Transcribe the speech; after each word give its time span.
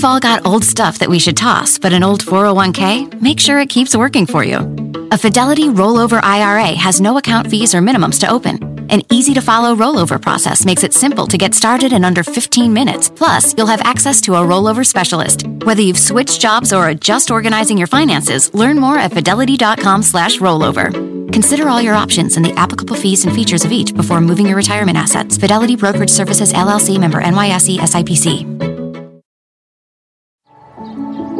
We've 0.00 0.06
all 0.06 0.18
got 0.18 0.46
old 0.46 0.64
stuff 0.64 1.00
that 1.00 1.10
we 1.10 1.18
should 1.18 1.36
toss, 1.36 1.76
but 1.76 1.92
an 1.92 2.02
old 2.02 2.24
401k, 2.24 3.20
make 3.20 3.38
sure 3.38 3.60
it 3.60 3.68
keeps 3.68 3.94
working 3.94 4.24
for 4.24 4.42
you. 4.42 4.56
A 5.12 5.18
Fidelity 5.18 5.64
rollover 5.64 6.20
IRA 6.22 6.68
has 6.68 7.02
no 7.02 7.18
account 7.18 7.50
fees 7.50 7.74
or 7.74 7.82
minimums 7.82 8.18
to 8.20 8.30
open. 8.30 8.88
An 8.90 9.02
easy 9.12 9.34
to 9.34 9.42
follow 9.42 9.76
rollover 9.76 10.18
process 10.18 10.64
makes 10.64 10.84
it 10.84 10.94
simple 10.94 11.26
to 11.26 11.36
get 11.36 11.54
started 11.54 11.92
in 11.92 12.02
under 12.02 12.22
15 12.22 12.72
minutes. 12.72 13.10
Plus, 13.10 13.54
you'll 13.58 13.66
have 13.66 13.82
access 13.82 14.22
to 14.22 14.36
a 14.36 14.38
rollover 14.38 14.86
specialist. 14.86 15.46
Whether 15.64 15.82
you've 15.82 15.98
switched 15.98 16.40
jobs 16.40 16.72
or 16.72 16.88
are 16.88 16.94
just 16.94 17.30
organizing 17.30 17.76
your 17.76 17.86
finances, 17.86 18.54
learn 18.54 18.78
more 18.78 18.98
at 18.98 19.12
fidelity.com 19.12 20.02
slash 20.02 20.38
rollover. 20.38 20.94
Consider 21.30 21.68
all 21.68 21.82
your 21.82 21.94
options 21.94 22.38
and 22.38 22.44
the 22.46 22.54
applicable 22.54 22.96
fees 22.96 23.26
and 23.26 23.34
features 23.34 23.66
of 23.66 23.70
each 23.70 23.94
before 23.94 24.22
moving 24.22 24.46
your 24.46 24.56
retirement 24.56 24.96
assets. 24.96 25.36
Fidelity 25.36 25.76
Brokerage 25.76 26.08
Services 26.08 26.54
LLC 26.54 26.98
member 26.98 27.20
NYSE 27.20 27.80
SIPC. 27.80 28.69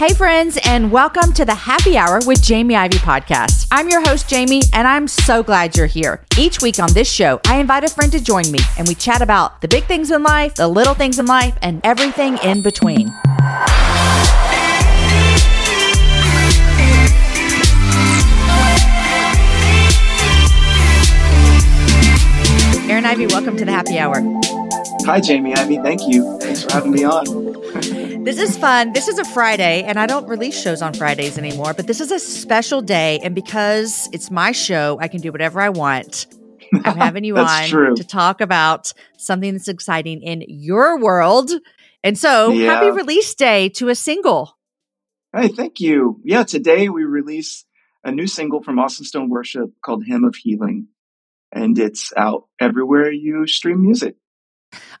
Hey, 0.00 0.14
friends, 0.14 0.58
and 0.64 0.90
welcome 0.90 1.30
to 1.34 1.44
the 1.44 1.54
Happy 1.54 1.98
Hour 1.98 2.20
with 2.24 2.42
Jamie 2.42 2.74
Ivey 2.74 2.96
podcast. 2.96 3.66
I'm 3.70 3.90
your 3.90 4.00
host, 4.00 4.30
Jamie, 4.30 4.62
and 4.72 4.88
I'm 4.88 5.06
so 5.06 5.42
glad 5.42 5.76
you're 5.76 5.84
here. 5.84 6.24
Each 6.38 6.62
week 6.62 6.78
on 6.78 6.90
this 6.94 7.06
show, 7.06 7.38
I 7.46 7.58
invite 7.58 7.84
a 7.84 7.88
friend 7.88 8.10
to 8.12 8.24
join 8.24 8.50
me, 8.50 8.60
and 8.78 8.88
we 8.88 8.94
chat 8.94 9.20
about 9.20 9.60
the 9.60 9.68
big 9.68 9.84
things 9.84 10.10
in 10.10 10.22
life, 10.22 10.54
the 10.54 10.68
little 10.68 10.94
things 10.94 11.18
in 11.18 11.26
life, 11.26 11.54
and 11.60 11.82
everything 11.84 12.38
in 12.38 12.62
between. 12.62 13.10
Aaron 22.88 23.04
Ivey, 23.04 23.26
welcome 23.26 23.58
to 23.58 23.66
the 23.66 23.72
Happy 23.72 23.98
Hour. 23.98 24.22
Hi, 25.04 25.20
Jamie 25.20 25.54
Ivey. 25.54 25.76
Thank 25.76 26.08
you. 26.08 26.38
Thanks 26.38 26.64
for 26.64 26.72
having 26.72 26.92
me 26.92 27.04
on. 27.04 27.50
This 28.22 28.38
is 28.38 28.56
fun. 28.58 28.92
This 28.92 29.08
is 29.08 29.18
a 29.18 29.24
Friday, 29.24 29.82
and 29.82 29.98
I 29.98 30.06
don't 30.06 30.28
release 30.28 30.60
shows 30.60 30.82
on 30.82 30.92
Fridays 30.92 31.38
anymore, 31.38 31.72
but 31.72 31.86
this 31.86 32.00
is 32.00 32.10
a 32.12 32.18
special 32.18 32.82
day. 32.82 33.18
And 33.22 33.34
because 33.34 34.08
it's 34.12 34.30
my 34.30 34.52
show, 34.52 34.98
I 35.00 35.08
can 35.08 35.20
do 35.22 35.32
whatever 35.32 35.60
I 35.60 35.70
want. 35.70 36.26
I'm 36.84 36.96
having 36.98 37.24
you 37.24 37.38
on 37.38 37.68
true. 37.68 37.96
to 37.96 38.04
talk 38.04 38.40
about 38.42 38.92
something 39.16 39.52
that's 39.52 39.68
exciting 39.68 40.22
in 40.22 40.44
your 40.48 41.00
world. 41.00 41.50
And 42.04 42.16
so, 42.18 42.50
Yeah. 42.52 42.74
happy 42.74 42.90
release 42.90 43.34
day 43.34 43.70
to 43.70 43.88
a 43.88 43.94
single. 43.94 44.56
Hey, 45.34 45.48
thank 45.48 45.80
you. 45.80 46.20
Yeah, 46.22 46.42
today 46.44 46.88
we 46.90 47.04
release 47.04 47.64
a 48.04 48.12
new 48.12 48.26
single 48.26 48.62
from 48.62 48.78
Austin 48.78 49.06
Stone 49.06 49.30
Worship 49.30 49.70
called 49.82 50.04
Hymn 50.06 50.24
of 50.24 50.36
Healing, 50.36 50.88
and 51.52 51.78
it's 51.78 52.12
out 52.16 52.44
everywhere 52.60 53.10
you 53.10 53.46
stream 53.46 53.80
music. 53.82 54.16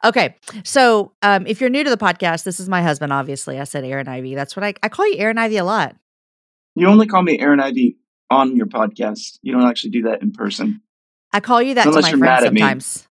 Okay. 0.04 0.36
So, 0.64 1.12
um, 1.22 1.46
if 1.46 1.60
you're 1.60 1.70
new 1.70 1.84
to 1.84 1.90
the 1.90 1.96
podcast, 1.96 2.44
this 2.44 2.58
is 2.60 2.68
my 2.68 2.82
husband, 2.82 3.12
obviously. 3.12 3.60
I 3.60 3.64
said 3.64 3.84
Aaron 3.84 4.08
Ivey. 4.08 4.34
That's 4.34 4.56
what 4.56 4.64
I, 4.64 4.74
I 4.82 4.88
call 4.88 5.06
you 5.08 5.18
Aaron 5.18 5.38
Ivey 5.38 5.58
a 5.58 5.64
lot. 5.64 5.96
You 6.74 6.86
only 6.86 7.06
call 7.06 7.22
me 7.22 7.38
Aaron 7.38 7.60
Ivey 7.60 7.98
on 8.30 8.56
your 8.56 8.66
podcast. 8.66 9.38
You 9.42 9.52
don't 9.52 9.66
actually 9.66 9.90
do 9.90 10.02
that 10.02 10.22
in 10.22 10.32
person. 10.32 10.82
I 11.32 11.40
call 11.40 11.62
you 11.62 11.74
that 11.74 11.86
Unless 11.86 12.10
to 12.10 12.16
my 12.16 12.18
friends 12.18 12.40
mad 12.40 12.44
at 12.44 12.52
me. 12.52 12.60
sometimes. 12.60 13.08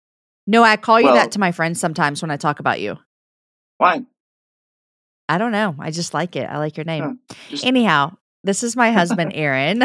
No, 0.47 0.63
I 0.63 0.77
call 0.77 0.99
you 0.99 1.07
Well- 1.07 1.15
that 1.15 1.31
to 1.33 1.39
my 1.39 1.51
friends 1.51 1.79
sometimes 1.79 2.21
when 2.21 2.31
I 2.31 2.37
talk 2.37 2.59
about 2.59 2.79
you. 2.79 2.97
Why? 3.77 4.03
I 5.29 5.37
don't 5.37 5.51
know. 5.51 5.75
I 5.77 5.91
just 5.91 6.13
like 6.13 6.35
it. 6.35 6.49
I 6.49 6.57
like 6.57 6.77
your 6.77 6.85
name. 6.85 7.19
Just 7.49 7.65
Anyhow, 7.65 8.15
this 8.43 8.63
is 8.63 8.75
my 8.75 8.91
husband, 8.91 9.31
Aaron. 9.35 9.83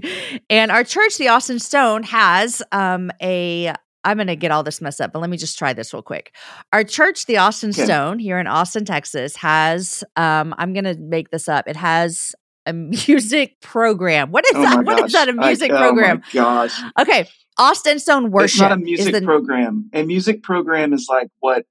and 0.50 0.70
our 0.70 0.82
church, 0.84 1.16
the 1.16 1.28
Austin 1.28 1.58
Stone, 1.58 2.02
has 2.04 2.62
um, 2.72 3.10
a. 3.22 3.72
I'm 4.04 4.16
going 4.16 4.26
to 4.28 4.36
get 4.36 4.50
all 4.50 4.62
this 4.62 4.80
mess 4.80 5.00
up, 5.00 5.12
but 5.12 5.18
let 5.20 5.28
me 5.30 5.36
just 5.36 5.58
try 5.58 5.72
this 5.72 5.92
real 5.92 6.02
quick. 6.02 6.34
Our 6.72 6.84
church, 6.84 7.26
the 7.26 7.36
Austin 7.36 7.70
Okay. 7.70 7.84
Stone, 7.84 8.18
here 8.18 8.38
in 8.38 8.46
Austin, 8.46 8.84
Texas, 8.84 9.36
has. 9.36 10.02
Um, 10.16 10.54
I'm 10.58 10.72
going 10.72 10.84
to 10.84 10.96
make 10.98 11.30
this 11.30 11.48
up. 11.48 11.68
It 11.68 11.76
has 11.76 12.34
a 12.66 12.72
music 13.08 13.60
program. 13.60 14.30
What 14.30 14.44
is 14.46 14.52
oh 14.54 14.62
that? 14.62 14.84
What 14.84 14.98
gosh. 14.98 15.06
is 15.06 15.12
that? 15.12 15.28
A 15.28 15.32
music 15.34 15.70
oh 15.70 15.74
my 15.74 15.80
program? 15.80 16.22
gosh. 16.32 16.80
Okay, 16.98 17.28
Austin 17.58 17.98
Stone 17.98 18.30
Worship. 18.30 18.54
It's 18.54 18.60
not 18.60 18.72
a 18.72 18.76
music 18.76 19.14
the- 19.14 19.20
program. 19.22 19.90
A 19.92 20.02
music 20.02 20.42
program 20.42 20.92
is 20.92 21.06
like 21.10 21.28
what 21.40 21.66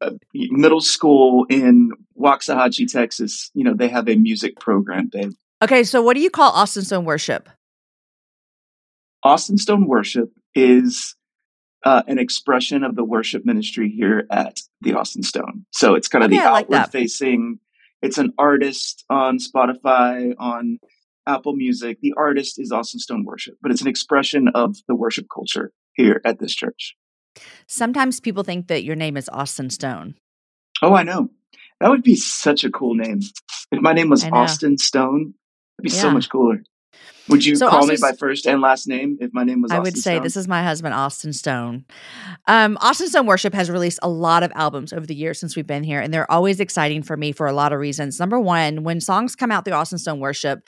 uh, 0.00 0.10
middle 0.34 0.80
school 0.80 1.46
in 1.50 1.90
Waxahachie, 2.16 2.90
Texas. 2.90 3.50
You 3.54 3.64
know, 3.64 3.74
they 3.74 3.88
have 3.88 4.08
a 4.08 4.14
music 4.16 4.58
program. 4.60 5.10
They 5.12 5.30
Okay, 5.62 5.82
so 5.82 6.00
what 6.02 6.14
do 6.14 6.20
you 6.20 6.30
call 6.30 6.52
Austin 6.52 6.84
Stone 6.84 7.04
Worship? 7.06 7.48
Austin 9.22 9.56
Stone 9.58 9.86
Worship 9.86 10.30
is 10.54 11.16
uh, 11.84 12.02
an 12.06 12.18
expression 12.18 12.82
of 12.82 12.96
the 12.96 13.04
worship 13.04 13.44
ministry 13.44 13.90
here 13.90 14.26
at 14.30 14.58
the 14.80 14.94
Austin 14.94 15.22
Stone. 15.22 15.66
So 15.70 15.94
it's 15.94 16.08
kind 16.08 16.24
of 16.24 16.30
Okay, 16.30 16.42
the 16.42 16.50
like 16.50 16.64
outward 16.64 16.90
facing. 16.90 17.60
It's 18.02 18.18
an 18.18 18.32
artist 18.38 19.04
on 19.08 19.38
Spotify, 19.38 20.34
on 20.38 20.78
Apple 21.26 21.54
Music. 21.54 21.98
The 22.00 22.14
artist 22.16 22.58
is 22.58 22.72
Austin 22.72 23.00
Stone 23.00 23.24
Worship, 23.24 23.54
but 23.62 23.70
it's 23.70 23.82
an 23.82 23.88
expression 23.88 24.48
of 24.48 24.76
the 24.88 24.94
worship 24.94 25.26
culture 25.32 25.72
here 25.92 26.20
at 26.24 26.38
this 26.38 26.54
church. 26.54 26.96
Sometimes 27.66 28.20
people 28.20 28.44
think 28.44 28.68
that 28.68 28.84
your 28.84 28.96
name 28.96 29.16
is 29.16 29.28
Austin 29.30 29.70
Stone. 29.70 30.14
Oh, 30.82 30.94
I 30.94 31.02
know. 31.02 31.30
That 31.80 31.90
would 31.90 32.02
be 32.02 32.16
such 32.16 32.64
a 32.64 32.70
cool 32.70 32.94
name. 32.94 33.20
If 33.72 33.80
my 33.80 33.92
name 33.92 34.08
was 34.08 34.24
Austin 34.24 34.78
Stone, 34.78 35.34
it'd 35.78 35.82
be 35.82 35.88
so 35.90 36.10
much 36.10 36.30
cooler. 36.30 36.62
Would 37.28 37.44
you 37.44 37.56
So 37.56 37.68
call 37.68 37.78
Austin 37.80 37.94
me 37.94 37.98
by 38.00 38.12
first 38.12 38.46
and 38.46 38.60
last 38.60 38.86
name 38.86 39.16
if 39.20 39.32
my 39.32 39.44
name 39.44 39.62
was 39.62 39.72
I 39.72 39.76
Austin 39.78 39.94
would 39.94 39.96
say 40.02 40.14
Stone? 40.16 40.22
this 40.24 40.36
is 40.36 40.46
my 40.46 40.62
husband, 40.62 40.94
Austin 40.94 41.32
Stone. 41.32 41.84
Um, 42.46 42.76
Austin 42.82 43.08
Stone 43.08 43.26
Worship 43.26 43.54
has 43.54 43.70
released 43.70 43.98
a 44.02 44.08
lot 44.10 44.42
of 44.42 44.52
albums 44.54 44.92
over 44.92 45.06
the 45.06 45.14
years 45.14 45.40
since 45.40 45.56
we've 45.56 45.66
been 45.66 45.84
here, 45.84 46.00
and 46.00 46.12
they're 46.12 46.30
always 46.30 46.60
exciting 46.60 47.02
for 47.02 47.16
me 47.16 47.32
for 47.32 47.46
a 47.46 47.52
lot 47.54 47.72
of 47.72 47.78
reasons. 47.78 48.20
Number 48.20 48.38
one, 48.38 48.82
when 48.84 49.00
songs 49.00 49.34
come 49.34 49.50
out 49.50 49.64
through 49.64 49.74
Austin 49.74 49.98
Stone 49.98 50.20
Worship, 50.20 50.60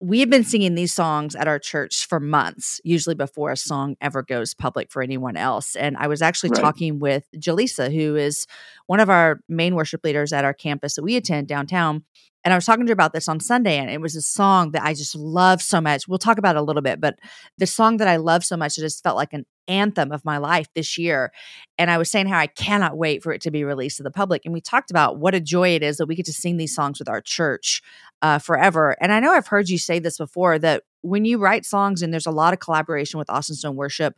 we 0.00 0.20
have 0.20 0.28
been 0.30 0.44
singing 0.44 0.74
these 0.74 0.92
songs 0.92 1.34
at 1.34 1.48
our 1.48 1.58
church 1.58 2.06
for 2.06 2.20
months, 2.20 2.80
usually 2.84 3.14
before 3.14 3.50
a 3.50 3.56
song 3.56 3.96
ever 4.00 4.22
goes 4.22 4.52
public 4.54 4.90
for 4.90 5.02
anyone 5.02 5.36
else. 5.36 5.74
And 5.74 5.96
I 5.96 6.06
was 6.06 6.20
actually 6.20 6.50
Right. 6.50 6.60
talking 6.62 6.98
with 6.98 7.24
Jaleesa, 7.36 7.94
who 7.94 8.14
is 8.16 8.46
one 8.86 9.00
of 9.00 9.08
our 9.08 9.40
main 9.48 9.74
worship 9.74 10.02
leaders 10.04 10.32
at 10.34 10.44
our 10.44 10.52
campus 10.54 10.96
that 10.96 11.02
we 11.02 11.16
attend 11.16 11.48
downtown. 11.48 12.04
And 12.46 12.52
I 12.52 12.56
was 12.56 12.64
talking 12.64 12.86
to 12.86 12.90
her 12.90 12.92
about 12.92 13.12
this 13.12 13.26
on 13.26 13.40
Sunday, 13.40 13.76
and 13.76 13.90
it 13.90 14.00
was 14.00 14.14
a 14.14 14.22
song 14.22 14.70
that 14.70 14.84
I 14.84 14.94
just 14.94 15.16
love 15.16 15.60
so 15.60 15.80
much. 15.80 16.06
We'll 16.06 16.20
talk 16.20 16.38
about 16.38 16.54
it 16.54 16.60
a 16.60 16.62
little 16.62 16.80
bit, 16.80 17.00
but 17.00 17.18
the 17.58 17.66
song 17.66 17.96
that 17.96 18.06
I 18.06 18.18
love 18.18 18.44
so 18.44 18.56
much, 18.56 18.78
it 18.78 18.82
just 18.82 19.02
felt 19.02 19.16
like 19.16 19.32
an 19.32 19.46
anthem 19.66 20.12
of 20.12 20.24
my 20.24 20.38
life 20.38 20.68
this 20.72 20.96
year. 20.96 21.32
And 21.76 21.90
I 21.90 21.98
was 21.98 22.08
saying 22.08 22.28
how 22.28 22.38
I 22.38 22.46
cannot 22.46 22.96
wait 22.96 23.24
for 23.24 23.32
it 23.32 23.40
to 23.40 23.50
be 23.50 23.64
released 23.64 23.96
to 23.96 24.04
the 24.04 24.12
public. 24.12 24.42
And 24.44 24.54
we 24.54 24.60
talked 24.60 24.92
about 24.92 25.18
what 25.18 25.34
a 25.34 25.40
joy 25.40 25.70
it 25.70 25.82
is 25.82 25.96
that 25.96 26.06
we 26.06 26.14
get 26.14 26.26
to 26.26 26.32
sing 26.32 26.56
these 26.56 26.72
songs 26.72 27.00
with 27.00 27.08
our 27.08 27.20
church 27.20 27.82
uh, 28.22 28.38
forever. 28.38 28.96
And 29.00 29.10
I 29.10 29.18
know 29.18 29.32
I've 29.32 29.48
heard 29.48 29.68
you 29.68 29.76
say 29.76 29.98
this 29.98 30.18
before 30.18 30.56
that 30.60 30.84
when 31.00 31.24
you 31.24 31.38
write 31.38 31.66
songs, 31.66 32.00
and 32.00 32.12
there's 32.12 32.26
a 32.26 32.30
lot 32.30 32.52
of 32.52 32.60
collaboration 32.60 33.18
with 33.18 33.28
Austin 33.28 33.56
Stone 33.56 33.74
Worship, 33.74 34.14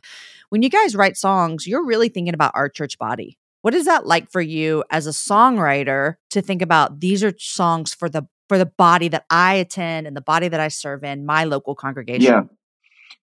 when 0.49 0.61
you 0.61 0.69
guys 0.69 0.95
write 0.95 1.17
songs, 1.17 1.65
you're 1.65 1.83
really 1.83 2.09
thinking 2.09 2.35
about 2.35 2.51
our 2.53 2.69
church 2.69 2.99
body. 2.99 3.39
What 3.61 3.73
is 3.73 3.85
that 3.85 4.05
like 4.05 4.31
for 4.31 4.41
you 4.41 4.83
as 4.89 5.05
a 5.05 5.11
songwriter 5.11 6.15
to 6.29 6.41
think 6.41 6.61
about 6.61 6.99
these 6.99 7.23
are 7.23 7.33
songs 7.37 7.93
for 7.93 8.09
the 8.09 8.27
for 8.47 8.57
the 8.57 8.65
body 8.65 9.07
that 9.09 9.25
I 9.29 9.55
attend 9.55 10.07
and 10.07 10.15
the 10.15 10.21
body 10.21 10.47
that 10.47 10.59
I 10.59 10.69
serve 10.69 11.03
in, 11.03 11.25
my 11.25 11.43
local 11.43 11.75
congregation? 11.75 12.23
Yeah. 12.23 12.43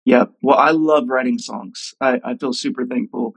Yeah. 0.05 0.25
Well, 0.43 0.59
I 0.59 0.71
love 0.71 1.09
writing 1.09 1.39
songs. 1.39 1.95
I, 2.01 2.21
I 2.25 2.37
feel 2.37 2.53
super 2.53 2.87
thankful. 2.87 3.35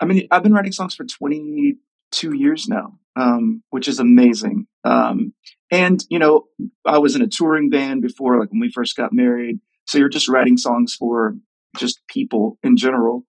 I 0.00 0.04
mean, 0.04 0.26
I've 0.30 0.42
been 0.42 0.52
writing 0.52 0.72
songs 0.72 0.94
for 0.94 1.04
22 1.04 2.36
years 2.36 2.68
now, 2.68 2.98
um, 3.16 3.62
which 3.70 3.88
is 3.88 4.00
amazing. 4.00 4.66
Um, 4.84 5.32
and, 5.70 6.04
you 6.10 6.18
know, 6.18 6.44
I 6.84 6.98
was 6.98 7.16
in 7.16 7.22
a 7.22 7.28
touring 7.28 7.70
band 7.70 8.02
before, 8.02 8.38
like 8.38 8.50
when 8.50 8.60
we 8.60 8.70
first 8.70 8.96
got 8.96 9.12
married. 9.12 9.60
So 9.86 9.98
you're 9.98 10.08
just 10.08 10.28
writing 10.28 10.56
songs 10.56 10.94
for 10.94 11.36
just 11.78 12.00
people 12.08 12.58
in 12.62 12.76
general. 12.76 13.24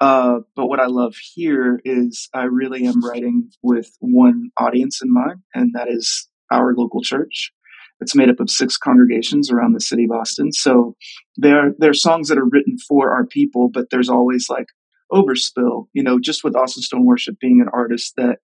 Uh, 0.00 0.40
but 0.56 0.66
what 0.66 0.80
I 0.80 0.86
love 0.86 1.14
here 1.34 1.80
is 1.84 2.28
I 2.34 2.44
really 2.44 2.86
am 2.86 3.04
writing 3.04 3.50
with 3.62 3.90
one 4.00 4.50
audience 4.58 5.00
in 5.02 5.12
mind, 5.12 5.40
and 5.54 5.70
that 5.74 5.88
is 5.88 6.28
our 6.50 6.74
local 6.74 7.00
church. 7.02 7.52
It's 8.00 8.14
made 8.14 8.28
up 8.28 8.40
of 8.40 8.50
six 8.50 8.76
congregations 8.76 9.50
around 9.50 9.72
the 9.72 9.80
city 9.80 10.04
of 10.04 10.10
Austin. 10.10 10.52
So 10.52 10.96
there, 11.36 11.72
there 11.78 11.90
are 11.90 11.94
songs 11.94 12.28
that 12.28 12.38
are 12.38 12.48
written 12.48 12.76
for 12.76 13.12
our 13.12 13.24
people, 13.24 13.70
but 13.72 13.86
there's 13.90 14.08
always 14.08 14.46
like 14.50 14.66
overspill, 15.12 15.86
you 15.92 16.02
know, 16.02 16.18
just 16.18 16.42
with 16.42 16.56
Austin 16.56 16.82
Stone 16.82 17.06
Worship 17.06 17.38
being 17.40 17.60
an 17.60 17.68
artist 17.72 18.14
that 18.16 18.38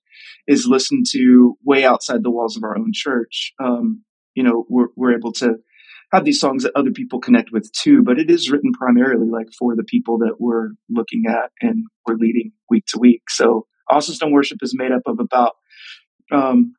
is 0.47 0.67
listened 0.67 1.07
to 1.11 1.57
way 1.65 1.85
outside 1.85 2.23
the 2.23 2.31
walls 2.31 2.57
of 2.57 2.63
our 2.63 2.79
own 2.79 2.93
church. 2.93 3.53
Um, 3.63 4.05
you 4.35 4.45
know, 4.45 4.67
we're, 4.69 4.89
we're 4.97 5.17
able 5.17 5.33
to 5.33 5.57
have 6.13 6.25
these 6.25 6.41
songs 6.41 6.65
that 6.65 6.73
other 6.75 6.91
people 6.91 7.21
connect 7.21 7.53
with 7.53 7.71
too, 7.73 8.03
but 8.03 8.19
it 8.19 8.31
is 8.31 8.51
written 8.51 8.73
primarily 8.73 9.29
like 9.31 9.49
for 9.59 9.77
the 9.77 9.85
people 9.85 10.19
that 10.19 10.37
we're 10.41 10.71
looking 10.89 11.25
at 11.29 11.51
and 11.61 11.85
we're 12.07 12.17
leading 12.17 12.53
week 12.69 12.85
to 12.87 12.99
week. 12.99 13.23
So 13.29 13.67
Austin 13.89 14.15
Stone 14.15 14.33
Worship 14.33 14.59
is 14.63 14.75
made 14.77 14.93
up 14.93 15.03
of 15.07 15.21
about, 15.21 15.53
um, 16.33 16.75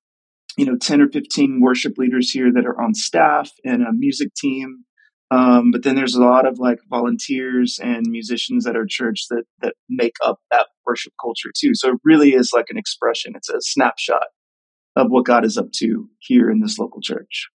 you 0.58 0.66
know, 0.66 0.78
10 0.78 1.02
or 1.02 1.10
15 1.10 1.62
worship 1.62 1.98
leaders 1.98 2.30
here 2.30 2.52
that 2.54 2.66
are 2.66 2.80
on 2.82 2.94
staff 2.94 3.52
and 3.64 3.84
a 3.84 3.94
music 3.94 4.34
team. 4.36 4.84
Um, 5.30 5.72
but 5.72 5.84
then 5.84 5.96
there's 5.96 6.16
a 6.16 6.22
lot 6.22 6.46
of 6.46 6.60
like 6.60 6.80
volunteers 6.90 7.80
and 7.82 8.06
musicians 8.10 8.68
at 8.68 8.76
our 8.76 8.86
church 8.86 9.28
that, 9.30 9.44
that 9.62 9.76
make 9.88 10.16
up 10.26 10.40
that 10.52 10.68
worship 10.86 11.14
culture 11.22 11.52
too. 11.58 11.72
So 11.74 11.92
it 11.92 12.00
really 12.04 12.34
is 12.34 12.52
like 12.54 12.66
an 12.70 12.78
expression. 12.78 13.34
It's 13.38 13.50
a 13.50 13.62
snapshot 13.62 14.28
of 14.98 15.08
what 15.08 15.24
God 15.24 15.46
is 15.46 15.58
up 15.58 15.72
to 15.76 16.10
here 16.20 16.50
in 16.50 16.60
this 16.60 16.78
local 16.78 17.00
church. 17.00 17.48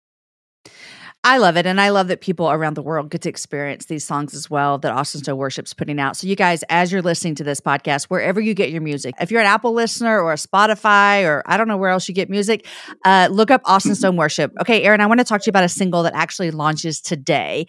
I 1.28 1.40
love 1.40 1.58
it. 1.58 1.66
And 1.66 1.82
I 1.82 1.90
love 1.90 2.08
that 2.10 2.22
people 2.22 2.52
around 2.52 2.76
the 2.76 2.84
world 2.84 3.10
get 3.10 3.24
to 3.24 3.30
experience 3.30 3.86
these 3.86 4.06
songs 4.06 4.36
as 4.36 4.48
well 4.48 4.78
that 4.78 4.92
Austin 4.92 5.22
Stone 5.22 5.38
Worship's 5.38 5.74
putting 5.74 6.00
out. 6.00 6.16
So, 6.16 6.28
you 6.28 6.36
guys, 6.36 6.64
as 6.70 6.92
you're 6.92 7.02
listening 7.02 7.34
to 7.36 7.44
this 7.44 7.60
podcast, 7.60 8.06
wherever 8.06 8.40
you 8.40 8.54
get 8.54 8.70
your 8.70 8.82
music, 8.82 9.16
if 9.20 9.32
you're 9.32 9.42
an 9.42 9.48
Apple 9.48 9.74
listener 9.74 10.22
or 10.22 10.34
a 10.34 10.36
Spotify 10.36 11.26
or 11.26 11.42
I 11.48 11.58
don't 11.58 11.68
know 11.68 11.78
where 11.78 11.90
else 11.90 12.08
you 12.08 12.14
get 12.14 12.30
music, 12.30 12.68
uh, 13.06 13.28
look 13.32 13.50
up 13.50 13.62
Austin 13.66 13.96
Stone 13.96 14.18
Worship. 14.18 14.54
Okay, 14.62 14.84
Aaron, 14.84 15.02
I 15.02 15.08
want 15.08 15.20
to 15.20 15.24
talk 15.24 15.42
to 15.42 15.48
you 15.48 15.50
about 15.50 15.64
a 15.64 15.70
single 15.70 16.04
that 16.04 16.14
actually 16.14 16.52
launches 16.52 17.02
today. 17.02 17.66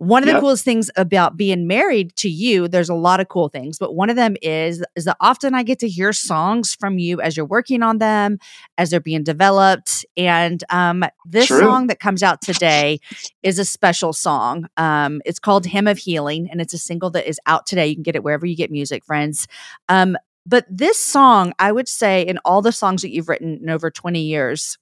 One 0.00 0.26
of 0.26 0.32
the 0.34 0.40
coolest 0.40 0.64
things 0.64 0.90
about 0.96 1.36
being 1.36 1.66
married 1.66 2.16
to 2.16 2.30
you, 2.30 2.68
there's 2.68 2.88
a 2.88 2.94
lot 2.94 3.20
of 3.20 3.28
cool 3.28 3.50
things, 3.50 3.78
but 3.78 3.94
one 3.94 4.08
of 4.08 4.16
them 4.16 4.34
is 4.40 4.82
is 4.96 5.04
that 5.04 5.18
often 5.20 5.54
I 5.54 5.62
get 5.62 5.78
to 5.80 5.88
hear 5.90 6.14
songs 6.14 6.74
from 6.74 6.98
you 6.98 7.20
as 7.20 7.36
you're 7.36 7.44
working 7.44 7.82
on 7.82 7.98
them, 7.98 8.38
as 8.78 8.88
they're 8.88 8.98
being 8.98 9.24
developed. 9.24 10.06
And 10.16 10.64
um, 10.70 11.04
this 11.26 11.48
True. 11.48 11.58
song 11.58 11.88
that 11.88 12.00
comes 12.00 12.22
out 12.22 12.40
today 12.40 12.98
is 13.42 13.58
a 13.58 13.64
special 13.66 14.14
song. 14.14 14.68
Um, 14.78 15.20
it's 15.26 15.38
called 15.38 15.66
Hymn 15.66 15.86
of 15.86 15.98
Healing, 15.98 16.48
and 16.50 16.62
it's 16.62 16.72
a 16.72 16.78
single 16.78 17.10
that 17.10 17.28
is 17.28 17.38
out 17.44 17.66
today. 17.66 17.86
You 17.86 17.94
can 17.94 18.02
get 18.02 18.16
it 18.16 18.24
wherever 18.24 18.46
you 18.46 18.56
get 18.56 18.70
music, 18.70 19.04
friends. 19.04 19.48
Um, 19.90 20.16
but 20.46 20.64
this 20.70 20.96
song, 20.96 21.52
I 21.58 21.72
would 21.72 21.88
say, 21.88 22.22
in 22.22 22.38
all 22.38 22.62
the 22.62 22.72
songs 22.72 23.02
that 23.02 23.10
you've 23.12 23.28
written 23.28 23.58
in 23.62 23.68
over 23.68 23.90
20 23.90 24.18
years, 24.18 24.78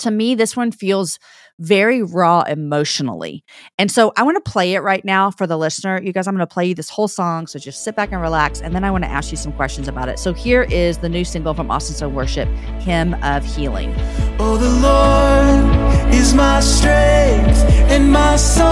to 0.00 0.10
me, 0.10 0.34
this 0.34 0.56
one 0.56 0.72
feels 0.72 1.18
very 1.58 2.02
raw 2.02 2.42
emotionally. 2.42 3.44
And 3.78 3.90
so 3.90 4.12
I 4.16 4.22
want 4.24 4.42
to 4.42 4.50
play 4.50 4.74
it 4.74 4.80
right 4.80 5.04
now 5.04 5.30
for 5.30 5.46
the 5.46 5.56
listener. 5.56 6.00
You 6.02 6.12
guys, 6.12 6.26
I'm 6.26 6.34
going 6.34 6.46
to 6.46 6.52
play 6.52 6.66
you 6.66 6.74
this 6.74 6.90
whole 6.90 7.08
song. 7.08 7.46
So 7.46 7.58
just 7.58 7.84
sit 7.84 7.94
back 7.94 8.10
and 8.12 8.20
relax. 8.20 8.60
And 8.60 8.74
then 8.74 8.84
I 8.84 8.90
want 8.90 9.04
to 9.04 9.10
ask 9.10 9.30
you 9.30 9.36
some 9.36 9.52
questions 9.52 9.86
about 9.88 10.08
it. 10.08 10.18
So 10.18 10.32
here 10.32 10.62
is 10.64 10.98
the 10.98 11.08
new 11.08 11.24
single 11.24 11.54
from 11.54 11.70
Austin 11.70 11.94
Stone 11.94 12.14
Worship, 12.14 12.48
Hymn 12.80 13.14
of 13.22 13.44
Healing. 13.44 13.94
Oh, 14.38 14.56
the 14.56 14.70
Lord 14.80 16.12
is 16.14 16.34
my 16.34 16.60
strength 16.60 17.58
and 17.90 18.10
my 18.10 18.36
song. 18.36 18.62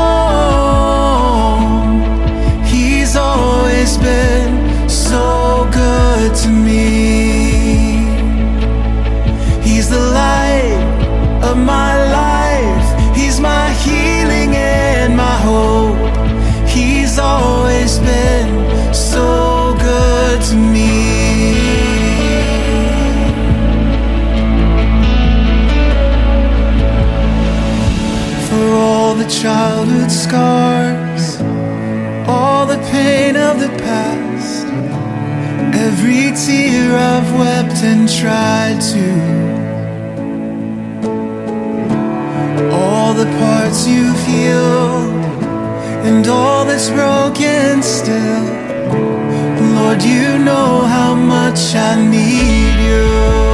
He's 2.64 3.14
always 3.16 3.96
been 3.99 4.88
so 4.88 5.69
good 5.73 6.34
to 6.34 6.49
me. 6.49 7.50
He's 9.62 9.88
the 9.90 9.99
light 9.99 10.80
of 11.50 11.58
my 11.58 11.93
life. 12.23 13.17
He's 13.17 13.41
my 13.41 13.70
healing 13.85 14.55
and 14.55 15.17
my 15.17 15.37
hope. 15.49 16.69
He's 16.69 17.19
always 17.19 17.99
been 17.99 18.94
so 18.94 19.76
good 19.79 20.43
to 20.50 20.56
me. 20.56 20.91
for 28.49 28.69
all 28.75 29.14
the 29.14 29.29
childhood 29.29 30.11
scars, 30.11 31.41
all 32.29 32.67
the 32.67 32.81
pain 32.91 33.37
of 33.37 33.61
the 33.61 33.69
past, 33.79 34.67
every 35.87 36.32
tear 36.44 36.97
I've 36.97 37.32
wept 37.38 37.79
and 37.85 38.08
tried 38.08 38.81
to, 38.93 39.50
the 43.20 43.26
parts 43.38 43.87
you've 43.87 44.19
healed, 44.25 45.12
and 46.08 46.26
all 46.26 46.64
that's 46.64 46.88
broken 46.88 47.82
still. 47.82 48.44
Lord, 49.75 50.02
you 50.02 50.38
know 50.38 50.87
how 50.87 51.14
much 51.14 51.75
I 51.75 52.00
need 52.00 52.76
you. 52.88 53.50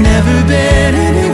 Never 0.00 0.46
been 0.48 0.94
anyone 0.94 1.31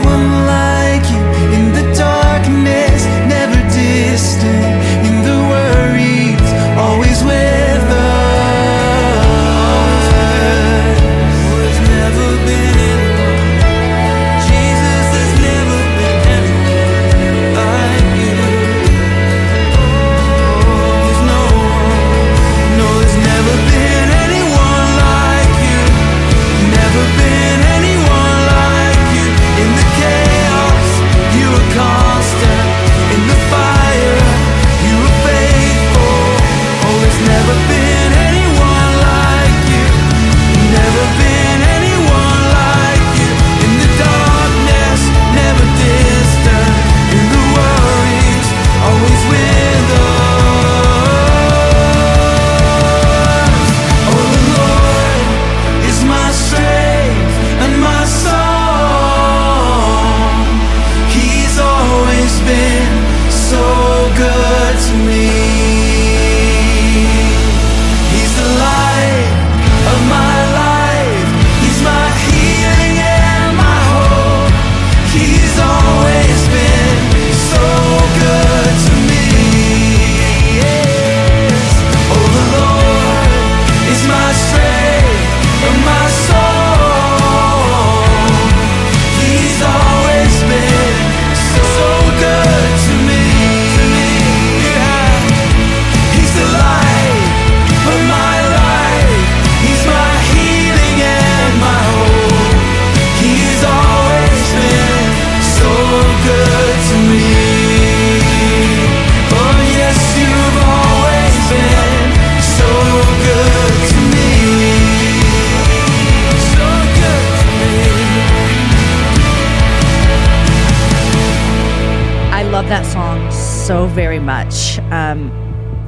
much. 124.29 124.77
Um, 124.91 125.31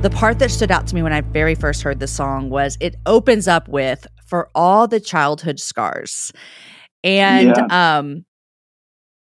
the 0.01 0.09
part 0.09 0.39
that 0.39 0.49
stood 0.49 0.71
out 0.71 0.87
to 0.87 0.95
me 0.95 1.03
when 1.03 1.13
I 1.13 1.21
very 1.21 1.53
first 1.53 1.83
heard 1.83 1.99
the 1.99 2.07
song 2.07 2.49
was 2.49 2.75
it 2.81 2.95
opens 3.05 3.47
up 3.47 3.67
with 3.67 4.07
"For 4.25 4.49
all 4.55 4.87
the 4.87 4.99
childhood 4.99 5.59
scars," 5.59 6.31
and 7.03 7.53
Yeah. 7.55 7.97
um, 7.99 8.25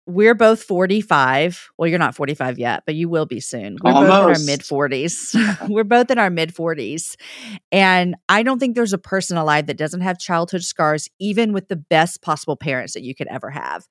we're 0.07 0.35
both 0.35 0.61
forty-five. 0.61 1.69
Well, 1.77 1.87
you're 1.89 1.99
not 1.99 2.15
forty-five 2.15 2.59
yet, 2.59 2.83
but 2.85 2.95
you 2.95 3.07
will 3.07 3.25
be 3.25 3.39
soon. 3.39 3.77
We're 3.81 3.93
both 3.93 4.03
in 4.03 4.11
our 4.11 4.39
mid 4.45 4.65
forties. 4.65 5.33
we're 5.69 5.85
both 5.85 6.11
in 6.11 6.17
our 6.19 6.29
mid 6.29 6.53
forties, 6.53 7.15
and 7.71 8.17
I 8.27 8.43
don't 8.43 8.59
think 8.59 8.75
there's 8.75 8.91
a 8.91 8.97
person 8.97 9.37
alive 9.37 9.67
that 9.67 9.77
doesn't 9.77 10.01
have 10.01 10.19
childhood 10.19 10.63
scars, 10.63 11.07
even 11.17 11.53
with 11.53 11.69
the 11.69 11.77
best 11.77 12.21
possible 12.21 12.57
parents 12.57 12.93
that 12.93 13.03
you 13.03 13.15
could 13.15 13.27
ever 13.27 13.51
have 13.51 13.87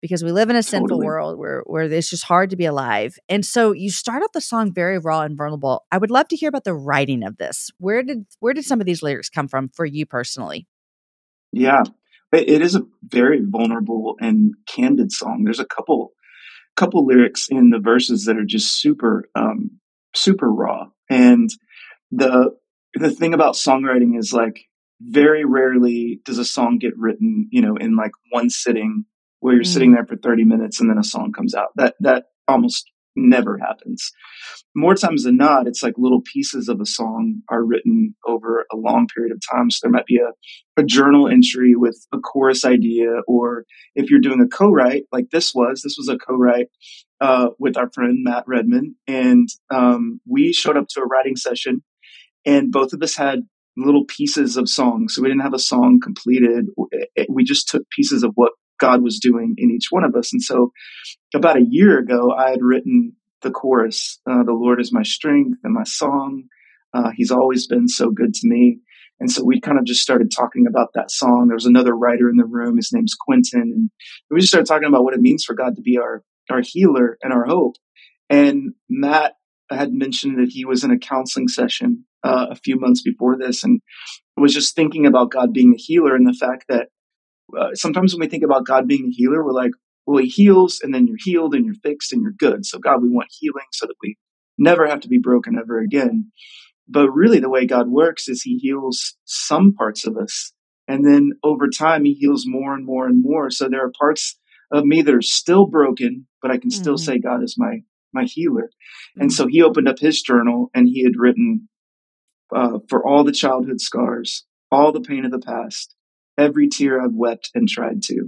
because 0.00 0.22
we 0.22 0.32
live 0.32 0.50
in 0.50 0.56
a 0.56 0.62
sinful 0.62 0.88
Totally. 0.88 1.06
world 1.06 1.38
where 1.38 1.62
where 1.66 1.84
it's 1.84 2.10
just 2.10 2.24
hard 2.24 2.50
to 2.50 2.56
be 2.56 2.64
alive. 2.64 3.18
And 3.28 3.44
so 3.44 3.72
you 3.72 3.90
start 3.90 4.22
off 4.22 4.32
the 4.32 4.40
song 4.40 4.72
very 4.72 4.98
raw 4.98 5.22
and 5.22 5.36
vulnerable. 5.36 5.84
I 5.90 5.98
would 5.98 6.10
love 6.10 6.28
to 6.28 6.36
hear 6.36 6.48
about 6.48 6.64
the 6.64 6.74
writing 6.74 7.24
of 7.24 7.36
this. 7.36 7.70
Where 7.78 8.02
did 8.02 8.26
where 8.40 8.54
did 8.54 8.64
some 8.64 8.80
of 8.80 8.86
these 8.86 9.02
lyrics 9.02 9.28
come 9.28 9.48
from 9.48 9.68
for 9.68 9.84
you 9.84 10.06
personally? 10.06 10.66
Yeah, 11.52 11.82
it, 12.32 12.48
it 12.48 12.62
is 12.62 12.74
a 12.74 12.86
very 13.02 13.40
vulnerable 13.44 14.16
and 14.20 14.54
candid 14.66 15.12
song. 15.12 15.44
There's 15.44 15.60
a 15.60 15.66
couple 15.66 16.12
couple 16.76 17.04
lyrics 17.06 17.48
in 17.50 17.70
the 17.70 17.80
verses 17.80 18.24
that 18.26 18.36
are 18.36 18.44
just 18.44 18.80
super 18.80 19.28
um, 19.34 19.78
super 20.14 20.50
raw. 20.50 20.86
And 21.10 21.50
the 22.10 22.56
the 22.94 23.10
thing 23.10 23.34
about 23.34 23.54
songwriting 23.54 24.18
is 24.18 24.32
like 24.32 24.60
very 25.00 25.44
rarely 25.44 26.20
does 26.24 26.38
a 26.38 26.44
song 26.44 26.78
get 26.78 26.96
written, 26.96 27.48
you 27.50 27.62
know, 27.62 27.76
in 27.76 27.96
like 27.96 28.12
one 28.30 28.50
sitting 28.50 29.04
where 29.48 29.54
you're 29.54 29.64
sitting 29.64 29.92
there 29.92 30.04
for 30.04 30.14
30 30.14 30.44
minutes 30.44 30.78
and 30.78 30.90
then 30.90 30.98
a 30.98 31.02
song 31.02 31.32
comes 31.32 31.54
out. 31.54 31.68
That 31.76 31.94
that 32.00 32.24
almost 32.46 32.90
never 33.16 33.56
happens. 33.56 34.12
More 34.76 34.94
times 34.94 35.24
than 35.24 35.38
not, 35.38 35.66
it's 35.66 35.82
like 35.82 35.94
little 35.96 36.20
pieces 36.20 36.68
of 36.68 36.82
a 36.82 36.86
song 36.86 37.40
are 37.48 37.64
written 37.64 38.14
over 38.26 38.66
a 38.70 38.76
long 38.76 39.06
period 39.06 39.32
of 39.32 39.40
time. 39.50 39.70
So 39.70 39.78
there 39.82 39.90
might 39.90 40.04
be 40.04 40.18
a, 40.18 40.32
a 40.78 40.84
journal 40.84 41.28
entry 41.28 41.76
with 41.76 41.98
a 42.12 42.18
chorus 42.18 42.66
idea, 42.66 43.08
or 43.26 43.64
if 43.94 44.10
you're 44.10 44.20
doing 44.20 44.42
a 44.42 44.46
co-write 44.46 45.04
like 45.12 45.30
this 45.32 45.54
was, 45.54 45.80
this 45.80 45.96
was 45.96 46.10
a 46.10 46.18
co-write 46.18 46.66
uh, 47.22 47.48
with 47.58 47.78
our 47.78 47.90
friend 47.90 48.18
Matt 48.20 48.44
Redman, 48.46 48.96
and 49.06 49.48
um, 49.70 50.20
we 50.28 50.52
showed 50.52 50.76
up 50.76 50.88
to 50.90 51.00
a 51.00 51.06
writing 51.06 51.36
session, 51.36 51.82
and 52.44 52.70
both 52.70 52.92
of 52.92 53.02
us 53.02 53.16
had 53.16 53.44
little 53.78 54.04
pieces 54.04 54.58
of 54.58 54.68
songs. 54.68 55.14
So 55.14 55.22
we 55.22 55.28
didn't 55.28 55.42
have 55.42 55.54
a 55.54 55.58
song 55.58 56.00
completed. 56.02 56.66
We 57.30 57.44
just 57.44 57.68
took 57.68 57.88
pieces 57.90 58.22
of 58.22 58.32
what 58.34 58.52
God 58.78 59.02
was 59.02 59.18
doing 59.18 59.54
in 59.58 59.70
each 59.70 59.88
one 59.90 60.04
of 60.04 60.14
us, 60.14 60.32
and 60.32 60.42
so 60.42 60.72
about 61.34 61.56
a 61.56 61.66
year 61.68 61.98
ago, 61.98 62.32
I 62.32 62.50
had 62.50 62.62
written 62.62 63.14
the 63.42 63.50
chorus, 63.50 64.20
uh, 64.28 64.42
"The 64.44 64.52
Lord 64.52 64.80
is 64.80 64.92
my 64.92 65.02
strength 65.02 65.58
and 65.64 65.74
my 65.74 65.84
song." 65.84 66.44
Uh, 66.94 67.10
he's 67.14 67.30
always 67.30 67.66
been 67.66 67.86
so 67.86 68.10
good 68.10 68.34
to 68.34 68.48
me. 68.48 68.80
And 69.20 69.30
so 69.30 69.44
we 69.44 69.60
kind 69.60 69.78
of 69.78 69.84
just 69.84 70.00
started 70.00 70.30
talking 70.30 70.66
about 70.66 70.90
that 70.94 71.10
song. 71.10 71.46
There 71.48 71.56
was 71.56 71.66
another 71.66 71.92
writer 71.92 72.28
in 72.30 72.36
the 72.36 72.44
room. 72.44 72.76
His 72.76 72.92
name's 72.92 73.16
Quentin. 73.18 73.60
And 73.60 73.90
we 74.30 74.40
just 74.40 74.50
started 74.50 74.66
talking 74.66 74.88
about 74.88 75.04
what 75.04 75.14
it 75.14 75.20
means 75.20 75.44
for 75.44 75.54
God 75.54 75.76
to 75.76 75.82
be 75.82 75.98
our, 75.98 76.22
our 76.50 76.62
healer 76.62 77.18
and 77.22 77.32
our 77.32 77.44
hope. 77.44 77.74
And 78.30 78.74
Matt 78.88 79.34
had 79.70 79.92
mentioned 79.92 80.38
that 80.38 80.50
he 80.50 80.64
was 80.64 80.84
in 80.84 80.90
a 80.90 80.98
counseling 80.98 81.48
session 81.48 82.04
uh, 82.22 82.46
a 82.50 82.56
few 82.56 82.78
months 82.78 83.02
before 83.02 83.36
this 83.36 83.64
and 83.64 83.80
was 84.36 84.54
just 84.54 84.74
thinking 84.74 85.04
about 85.06 85.30
God 85.30 85.52
being 85.52 85.74
a 85.74 85.78
healer 85.78 86.14
and 86.14 86.26
the 86.26 86.38
fact 86.38 86.64
that 86.68 86.88
uh, 87.56 87.74
sometimes 87.74 88.12
when 88.14 88.20
we 88.20 88.28
think 88.28 88.42
about 88.44 88.66
God 88.66 88.86
being 88.88 89.06
a 89.06 89.10
healer, 89.10 89.44
we're 89.44 89.52
like, 89.52 89.72
well, 90.06 90.22
he 90.22 90.28
heals 90.28 90.80
and 90.82 90.92
then 90.94 91.06
you're 91.06 91.18
healed 91.20 91.54
and 91.54 91.64
you're 91.64 91.74
fixed 91.74 92.12
and 92.12 92.22
you're 92.22 92.32
good. 92.32 92.64
So 92.64 92.78
God, 92.78 93.02
we 93.02 93.08
want 93.08 93.28
healing 93.30 93.66
so 93.72 93.86
that 93.86 93.96
we 94.02 94.16
never 94.56 94.86
have 94.86 95.00
to 95.00 95.08
be 95.08 95.18
broken 95.18 95.58
ever 95.58 95.78
again. 95.78 96.32
But 96.88 97.10
really 97.10 97.38
the 97.38 97.50
way 97.50 97.66
God 97.66 97.88
works 97.88 98.28
is 98.28 98.42
he 98.42 98.56
heals 98.56 99.16
some 99.24 99.74
parts 99.74 100.06
of 100.06 100.16
us. 100.16 100.52
And 100.86 101.04
then 101.04 101.32
over 101.44 101.68
time, 101.68 102.04
he 102.04 102.14
heals 102.14 102.44
more 102.46 102.74
and 102.74 102.84
more 102.86 103.06
and 103.06 103.22
more. 103.22 103.50
So 103.50 103.68
there 103.68 103.84
are 103.84 103.92
parts 103.98 104.38
of 104.70 104.84
me 104.84 105.02
that 105.02 105.14
are 105.14 105.20
still 105.22 105.66
broken, 105.66 106.26
but 106.40 106.50
I 106.50 106.56
can 106.56 106.70
still 106.70 106.94
Mhm. 106.94 107.00
say 107.00 107.18
God 107.18 107.42
is 107.42 107.56
my, 107.58 107.82
my 108.14 108.24
healer. 108.24 108.70
And 109.16 109.30
so 109.32 109.46
he 109.46 109.62
opened 109.62 109.88
up 109.88 109.98
his 109.98 110.22
journal 110.22 110.70
and 110.74 110.88
he 110.88 111.02
had 111.04 111.16
written, 111.16 111.68
uh, 112.54 112.78
for 112.88 113.06
all 113.06 113.24
the 113.24 113.32
childhood 113.32 113.80
scars, 113.80 114.46
all 114.70 114.92
the 114.92 115.02
pain 115.02 115.26
of 115.26 115.30
the 115.30 115.38
past, 115.38 115.94
every 116.38 116.68
tear 116.68 117.00
I've 117.00 117.12
wept 117.12 117.50
and 117.54 117.68
tried 117.68 118.02
to. 118.04 118.26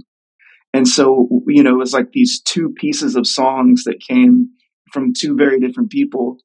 And 0.73 0.87
so, 0.87 1.27
you 1.47 1.63
know, 1.63 1.71
it 1.71 1.79
was 1.79 1.93
like 1.93 2.11
these 2.11 2.41
two 2.41 2.69
pieces 2.69 3.15
of 3.15 3.27
songs 3.27 3.83
that 3.85 3.99
came 3.99 4.49
from 4.93 5.13
two 5.13 5.35
very 5.35 5.59
different 5.59 5.89
people, 5.89 6.37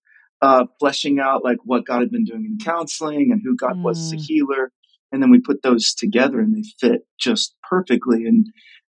uh, 0.42 0.64
fleshing 0.80 1.18
out 1.20 1.44
like 1.44 1.58
what 1.64 1.86
God 1.86 2.00
had 2.00 2.10
been 2.10 2.24
doing 2.24 2.44
in 2.44 2.58
counseling 2.64 3.30
and 3.30 3.40
who 3.44 3.56
God 3.56 3.76
was 3.82 4.00
as 4.00 4.12
a 4.12 4.16
Mm. 4.16 4.24
healer. 4.26 4.72
And 5.12 5.22
then 5.22 5.30
we 5.30 5.40
put 5.40 5.62
those 5.62 5.94
together 5.94 6.40
and 6.40 6.54
they 6.54 6.64
fit 6.80 7.06
just 7.18 7.54
perfectly. 7.68 8.24
And 8.26 8.46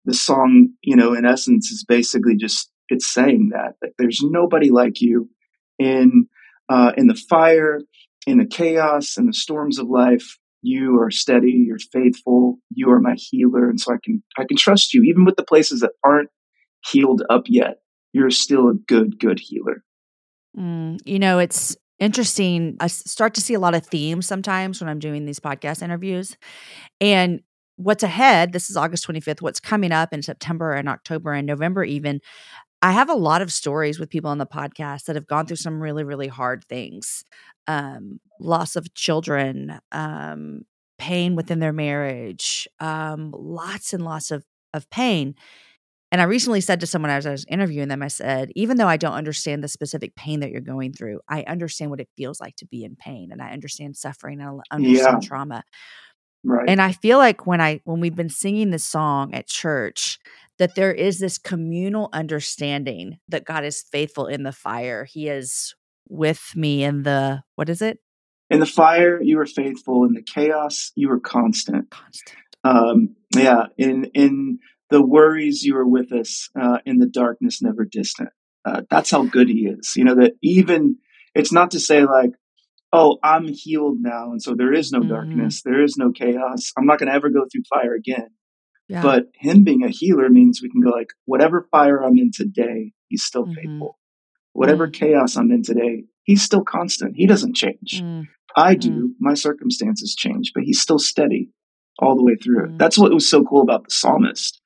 the 0.05 0.13
song, 0.13 0.69
you 0.81 0.95
know, 0.95 1.13
in 1.13 1.25
essence 1.25 1.69
is 1.69 1.83
basically 1.83 2.37
just, 2.37 2.71
it's 2.89 3.11
saying 3.11 3.49
that, 3.51 3.73
that 3.81 3.91
there's 3.97 4.21
nobody 4.23 4.69
like 4.69 5.01
you 5.01 5.29
in, 5.77 6.27
uh, 6.69 6.93
in 6.95 7.07
the 7.07 7.21
fire, 7.29 7.81
in 8.25 8.37
the 8.37 8.45
chaos 8.45 9.17
and 9.17 9.27
the 9.27 9.33
storms 9.33 9.79
of 9.79 9.87
life. 9.87 10.37
You 10.65 10.99
are 10.99 11.11
steady, 11.11 11.51
you're 11.67 11.77
faithful, 11.77 12.57
you 12.71 12.89
are 12.89 12.99
my 12.99 13.13
healer. 13.15 13.69
And 13.69 13.79
so 13.79 13.93
I 13.93 13.97
can, 14.03 14.23
I 14.35 14.45
can 14.45 14.57
trust 14.57 14.95
you 14.95 15.03
even 15.03 15.23
with 15.23 15.35
the 15.35 15.43
places 15.43 15.81
that 15.81 15.91
aren't 16.03 16.29
healed 16.83 17.21
up 17.29 17.43
yet. 17.45 17.81
You're 18.13 18.31
still 18.31 18.69
a 18.69 18.73
good, 18.73 19.19
good 19.19 19.39
healer. 19.39 19.83
Mm, 20.57 20.99
you 21.05 21.19
know, 21.19 21.37
it's 21.37 21.77
interesting. 21.99 22.77
I 22.79 22.87
start 22.87 23.35
to 23.35 23.41
see 23.41 23.53
a 23.53 23.59
lot 23.59 23.75
of 23.75 23.85
themes 23.85 24.25
sometimes 24.25 24.81
when 24.81 24.89
I'm 24.89 24.97
doing 24.97 25.25
these 25.25 25.39
podcast 25.39 25.83
interviews. 25.83 26.35
And 26.99 27.41
what's 27.75 28.01
ahead, 28.01 28.51
this 28.51 28.71
is 28.71 28.75
August 28.75 29.07
25th, 29.07 29.43
what's 29.43 29.59
coming 29.59 29.91
up 29.91 30.13
in 30.13 30.23
September 30.23 30.73
and 30.73 30.89
October 30.89 31.31
and 31.33 31.45
November, 31.45 31.83
even. 31.83 32.21
I 32.81 32.91
have 32.91 33.09
a 33.09 33.15
lot 33.15 33.43
of 33.43 33.51
stories 33.51 33.99
with 33.99 34.09
people 34.09 34.31
on 34.31 34.39
the 34.39 34.47
podcast 34.47 35.05
that 35.05 35.15
have 35.15 35.27
gone 35.27 35.45
through 35.45 35.55
some 35.57 35.79
really, 35.79 36.03
really 36.03 36.27
hard 36.27 36.63
things 36.65 37.23
um, 37.67 38.19
loss 38.39 38.75
of 38.75 38.93
children, 38.93 39.79
um, 39.91 40.61
pain 40.97 41.35
within 41.35 41.59
their 41.59 41.73
marriage, 41.73 42.67
um, 42.79 43.31
lots 43.37 43.93
and 43.93 44.03
lots 44.05 44.31
of, 44.31 44.43
of 44.73 44.89
pain. 44.89 45.35
And 46.11 46.21
I 46.21 46.25
recently 46.25 46.61
said 46.61 46.79
to 46.81 46.87
someone 46.87 47.11
as 47.11 47.25
I 47.25 47.31
was 47.31 47.45
interviewing 47.49 47.89
them, 47.89 48.01
I 48.01 48.07
said, 48.07 48.51
even 48.55 48.77
though 48.77 48.87
I 48.87 48.97
don't 48.97 49.13
understand 49.15 49.63
the 49.63 49.67
specific 49.67 50.15
pain 50.15 50.39
that 50.41 50.51
you're 50.51 50.61
going 50.61 50.93
through, 50.93 51.19
I 51.27 51.43
understand 51.43 51.91
what 51.91 51.99
it 51.99 52.09
feels 52.15 52.39
like 52.39 52.55
to 52.57 52.65
be 52.67 52.83
in 52.85 52.95
pain 52.95 53.31
and 53.31 53.41
I 53.41 53.49
understand 53.51 53.97
suffering 53.97 54.39
and 54.39 54.49
I 54.49 54.75
understand 54.75 55.23
Yeah. 55.23 55.27
trauma. 55.27 55.63
Right. 56.43 56.69
And 56.69 56.81
I 56.81 56.91
feel 56.91 57.17
like 57.17 57.47
when 57.47 57.61
I 57.61 57.81
when 57.85 57.99
we've 57.99 58.15
been 58.15 58.29
singing 58.29 58.69
this 58.71 58.85
song 58.85 59.33
at 59.33 59.47
church, 59.47 60.19
that 60.59 60.75
there 60.75 60.93
is 60.93 61.19
this 61.19 61.37
communal 61.37 62.09
understanding 62.13 63.19
that 63.29 63.45
God 63.45 63.65
is 63.65 63.83
faithful 63.91 64.27
in 64.27 64.43
the 64.43 64.51
fire. 64.51 65.05
He 65.05 65.27
is 65.27 65.75
with 66.07 66.53
me 66.55 66.83
in 66.83 67.03
the 67.03 67.43
what 67.55 67.69
is 67.69 67.81
it? 67.81 67.99
in 68.51 68.59
the 68.59 68.65
fire, 68.67 69.19
you 69.21 69.37
were 69.37 69.45
faithful. 69.47 70.05
In 70.05 70.13
the 70.13 70.21
chaos, 70.21 70.91
you 70.95 71.09
were 71.09 71.19
constant. 71.19 71.89
Constant. 71.89 72.37
Um, 72.63 73.15
yeah. 73.35 73.63
In, 73.75 74.05
in 74.13 74.59
the 74.91 75.01
worries, 75.03 75.63
you 75.63 75.73
were 75.73 75.87
with 75.87 76.11
us. 76.11 76.49
Uh, 76.59 76.77
in 76.85 76.99
the 76.99 77.07
darkness, 77.07 77.59
never 77.63 77.85
distant. 77.85 78.29
Uh, 78.63 78.83
that's 78.89 79.09
how 79.09 79.23
good 79.23 79.49
he 79.49 79.65
is. 79.67 79.93
You 79.95 80.03
know, 80.03 80.13
that 80.15 80.33
even, 80.43 80.97
it's 81.33 81.51
not 81.51 81.71
to 81.71 81.79
say 81.79 82.05
like, 82.05 82.31
oh, 82.93 83.17
I'm 83.23 83.47
healed 83.47 83.97
now. 83.99 84.29
And 84.31 84.41
so 84.41 84.53
there 84.53 84.73
is 84.73 84.91
no 84.91 84.99
Mhm. 85.01 85.09
darkness. 85.09 85.63
There 85.63 85.83
is 85.83 85.97
no 85.97 86.11
chaos. 86.11 86.71
I'm 86.77 86.85
not 86.85 86.99
going 86.99 87.09
to 87.09 87.15
ever 87.15 87.29
go 87.31 87.45
through 87.51 87.63
fire 87.67 87.95
again. 87.95 88.29
Yeah. 88.87 89.01
But 89.01 89.23
him 89.33 89.63
being 89.63 89.83
a 89.83 89.89
healer 89.89 90.29
means 90.29 90.61
we 90.61 90.69
can 90.69 90.81
go 90.81 90.91
like, 90.91 91.09
whatever 91.25 91.67
fire 91.71 92.03
I'm 92.03 92.19
in 92.19 92.29
today, 92.31 92.93
he's 93.09 93.23
still 93.23 93.47
Mhm. 93.47 93.55
faithful. 93.55 93.97
Whatever 94.55 94.87
Mm. 94.87 94.93
chaos 94.93 95.35
I'm 95.35 95.51
in 95.51 95.63
today, 95.63 96.05
he's 96.23 96.41
still 96.41 96.63
constant. 96.63 97.15
He 97.15 97.27
doesn't 97.27 97.55
change. 97.55 98.01
Mm, 98.03 98.27
I 98.55 98.75
do. 98.75 99.13
My 99.19 99.33
circumstances 99.33 100.15
change, 100.15 100.51
but 100.55 100.63
he's 100.63 100.79
still 100.81 100.99
steady 100.99 101.51
all 101.99 102.15
the 102.15 102.23
way 102.23 102.35
through 102.35 102.67
Mm. 102.69 102.77
That's 102.77 102.97
what 102.97 103.13
was 103.13 103.29
so 103.29 103.43
cool 103.43 103.61
about 103.61 103.83
the 103.85 103.91
psalmist. 103.91 104.61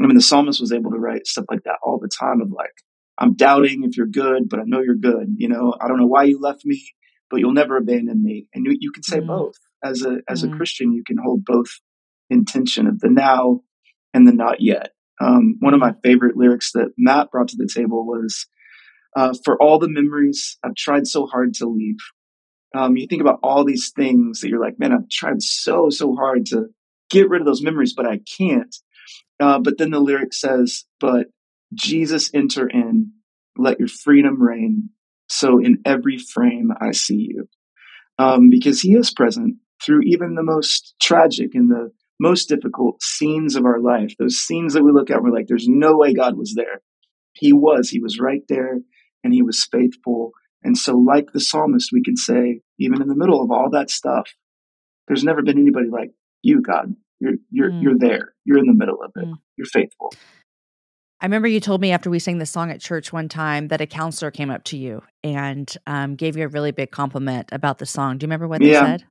I 0.00 0.06
mean, 0.06 0.16
the 0.16 0.22
psalmist 0.22 0.60
was 0.60 0.72
able 0.72 0.90
to 0.90 0.98
write 0.98 1.26
stuff 1.26 1.46
like 1.50 1.62
that 1.64 1.78
all 1.82 1.98
the 1.98 2.08
time 2.08 2.40
of 2.42 2.50
like, 2.50 2.74
I'm 3.18 3.34
doubting 3.34 3.84
if 3.84 3.96
you're 3.96 4.06
good, 4.06 4.48
but 4.50 4.60
I 4.60 4.64
know 4.66 4.80
you're 4.80 4.94
good. 4.96 5.28
You 5.36 5.48
know, 5.48 5.74
I 5.80 5.88
don't 5.88 5.98
know 5.98 6.06
why 6.06 6.24
you 6.24 6.38
left 6.40 6.64
me, 6.66 6.82
but 7.30 7.40
you'll 7.40 7.52
never 7.54 7.76
abandon 7.78 8.22
me. 8.22 8.48
And 8.54 8.66
you, 8.66 8.76
you 8.78 8.92
can 8.92 9.02
say 9.02 9.20
Mm. 9.20 9.26
both. 9.28 9.56
As 9.82 10.02
a 10.02 10.20
as 10.28 10.42
a 10.44 10.48
Mm. 10.48 10.52
Christian, 10.52 10.92
you 10.92 11.02
can 11.04 11.16
hold 11.18 11.44
both 11.44 11.70
intention 12.30 12.86
of 12.86 13.00
the 13.00 13.10
now 13.10 13.62
and 14.14 14.26
the 14.28 14.32
not 14.32 14.60
yet. 14.60 14.92
Um, 15.20 15.56
one 15.60 15.74
of 15.74 15.80
my 15.80 15.94
favorite 16.02 16.36
lyrics 16.36 16.72
that 16.72 16.92
Matt 16.98 17.30
brought 17.30 17.48
to 17.48 17.56
the 17.56 17.68
table 17.72 18.06
was, 18.06 18.46
uh, 19.16 19.34
"For 19.44 19.60
all 19.60 19.78
the 19.78 19.88
memories 19.88 20.58
I've 20.62 20.74
tried 20.74 21.06
so 21.06 21.26
hard 21.26 21.54
to 21.54 21.66
leave." 21.66 21.98
Um, 22.74 22.96
you 22.96 23.06
think 23.06 23.20
about 23.20 23.40
all 23.42 23.64
these 23.64 23.92
things 23.94 24.40
that 24.40 24.48
you're 24.48 24.64
like, 24.64 24.78
man, 24.78 24.92
I've 24.92 25.08
tried 25.10 25.42
so 25.42 25.90
so 25.90 26.14
hard 26.14 26.46
to 26.46 26.66
get 27.10 27.28
rid 27.28 27.42
of 27.42 27.46
those 27.46 27.62
memories, 27.62 27.94
but 27.94 28.06
I 28.06 28.20
can't. 28.38 28.74
Uh, 29.38 29.58
but 29.58 29.78
then 29.78 29.90
the 29.90 30.00
lyric 30.00 30.32
says, 30.32 30.84
"But 31.00 31.26
Jesus, 31.74 32.30
enter 32.34 32.66
in, 32.68 33.12
let 33.56 33.78
your 33.78 33.88
freedom 33.88 34.42
reign. 34.42 34.90
So 35.28 35.58
in 35.58 35.78
every 35.84 36.18
frame, 36.18 36.70
I 36.80 36.92
see 36.92 37.28
you. 37.30 37.48
Um, 38.18 38.50
because 38.50 38.80
he 38.80 38.92
is 38.92 39.12
present 39.12 39.56
through 39.84 40.02
even 40.02 40.34
the 40.34 40.42
most 40.42 40.94
tragic 41.00 41.54
and 41.54 41.70
the 41.70 41.90
most 42.20 42.48
difficult 42.48 43.02
scenes 43.02 43.56
of 43.56 43.64
our 43.64 43.80
life, 43.80 44.14
those 44.18 44.36
scenes 44.36 44.74
that 44.74 44.84
we 44.84 44.92
look 44.92 45.10
at, 45.10 45.22
we're 45.22 45.32
like, 45.32 45.46
there's 45.48 45.68
no 45.68 45.96
way 45.96 46.14
God 46.14 46.36
was 46.36 46.54
there. 46.54 46.82
He 47.32 47.52
was. 47.52 47.88
He 47.88 47.98
was 47.98 48.20
right 48.20 48.42
there 48.48 48.80
and 49.24 49.32
he 49.32 49.42
was 49.42 49.64
faithful. 49.70 50.32
And 50.62 50.76
so, 50.76 50.96
like 50.96 51.32
the 51.32 51.40
psalmist, 51.40 51.90
we 51.92 52.02
can 52.02 52.16
say, 52.16 52.60
even 52.78 53.02
in 53.02 53.08
the 53.08 53.16
middle 53.16 53.42
of 53.42 53.50
all 53.50 53.70
that 53.70 53.90
stuff, 53.90 54.28
there's 55.08 55.24
never 55.24 55.42
been 55.42 55.58
anybody 55.58 55.88
like 55.88 56.12
you, 56.42 56.62
God. 56.62 56.94
You're 57.20 57.34
you're 57.50 57.70
Mm. 57.70 57.82
you're 57.82 57.98
there. 57.98 58.34
You're 58.44 58.58
in 58.58 58.66
the 58.66 58.74
middle 58.74 59.02
of 59.02 59.12
it. 59.16 59.26
Mm. 59.26 59.38
You're 59.56 59.66
faithful. 59.66 60.14
I 61.20 61.26
remember 61.26 61.46
you 61.46 61.60
told 61.60 61.80
me 61.80 61.92
after 61.92 62.10
we 62.10 62.18
sang 62.18 62.38
this 62.38 62.50
song 62.50 62.72
at 62.72 62.80
church 62.80 63.12
one 63.12 63.28
time 63.28 63.68
that 63.68 63.80
a 63.80 63.86
counselor 63.86 64.32
came 64.32 64.50
up 64.50 64.64
to 64.64 64.76
you 64.76 65.02
and 65.22 65.72
um, 65.86 66.16
gave 66.16 66.36
you 66.36 66.44
a 66.44 66.48
really 66.48 66.72
big 66.72 66.90
compliment 66.90 67.48
about 67.52 67.78
the 67.78 67.86
song. 67.86 68.18
Do 68.18 68.24
you 68.24 68.26
remember 68.26 68.48
what 68.48 68.60
they 68.60 68.70
Yeah. 68.72 68.82
said? 68.82 69.04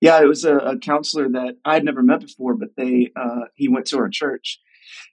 Yeah, 0.00 0.20
it 0.20 0.26
was 0.26 0.44
a, 0.44 0.56
a 0.56 0.76
counselor 0.78 1.28
that 1.28 1.54
I 1.64 1.74
had 1.74 1.84
never 1.84 2.02
met 2.02 2.20
before, 2.22 2.54
but 2.54 2.70
they 2.76 3.12
uh, 3.14 3.42
he 3.54 3.68
went 3.68 3.86
to 3.86 3.98
our 3.98 4.08
church, 4.08 4.60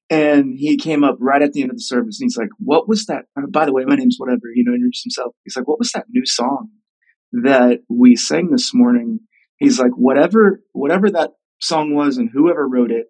and 0.09 0.53
he 0.57 0.77
came 0.77 1.03
up 1.03 1.17
right 1.19 1.41
at 1.41 1.53
the 1.53 1.61
end 1.61 1.71
of 1.71 1.77
the 1.77 1.81
service, 1.83 2.19
and 2.19 2.25
he's 2.25 2.37
like, 2.37 2.49
"What 2.59 2.87
was 2.87 3.05
that?" 3.05 3.25
Uh, 3.37 3.47
by 3.49 3.65
the 3.65 3.73
way, 3.73 3.83
my 3.85 3.95
name's 3.95 4.17
whatever. 4.17 4.43
You 4.53 4.63
know, 4.63 4.73
introduce 4.73 5.03
himself. 5.03 5.33
He's 5.43 5.55
like, 5.55 5.67
"What 5.67 5.79
was 5.79 5.91
that 5.93 6.05
new 6.09 6.25
song 6.25 6.69
that 7.31 7.81
we 7.89 8.15
sang 8.15 8.51
this 8.51 8.73
morning?" 8.73 9.19
He's 9.57 9.79
like, 9.79 9.91
"Whatever, 9.95 10.61
whatever 10.73 11.09
that 11.11 11.31
song 11.59 11.93
was, 11.95 12.17
and 12.17 12.29
whoever 12.31 12.67
wrote 12.67 12.91
it, 12.91 13.07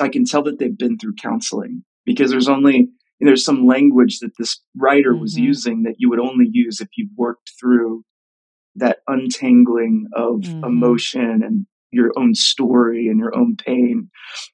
I 0.00 0.08
can 0.08 0.24
tell 0.24 0.42
that 0.44 0.58
they've 0.58 0.76
been 0.76 0.98
through 0.98 1.14
counseling 1.14 1.84
because 2.04 2.30
there's 2.30 2.48
only 2.48 2.88
there's 3.18 3.44
some 3.44 3.66
language 3.66 4.18
that 4.20 4.32
this 4.38 4.60
writer 4.76 5.16
was 5.16 5.36
Mhm. 5.36 5.42
using 5.42 5.82
that 5.84 5.94
you 5.98 6.10
would 6.10 6.18
only 6.20 6.46
use 6.52 6.82
if 6.82 6.88
you've 6.98 7.10
worked 7.16 7.50
through 7.58 8.04
that 8.74 8.98
untangling 9.08 10.06
of 10.12 10.40
Mhm. 10.42 10.66
emotion 10.66 11.42
and 11.42 11.66
your 11.96 12.12
own 12.16 12.34
story 12.34 13.08
and 13.08 13.18
your 13.18 13.36
own 13.36 13.56
pain. 13.56 14.10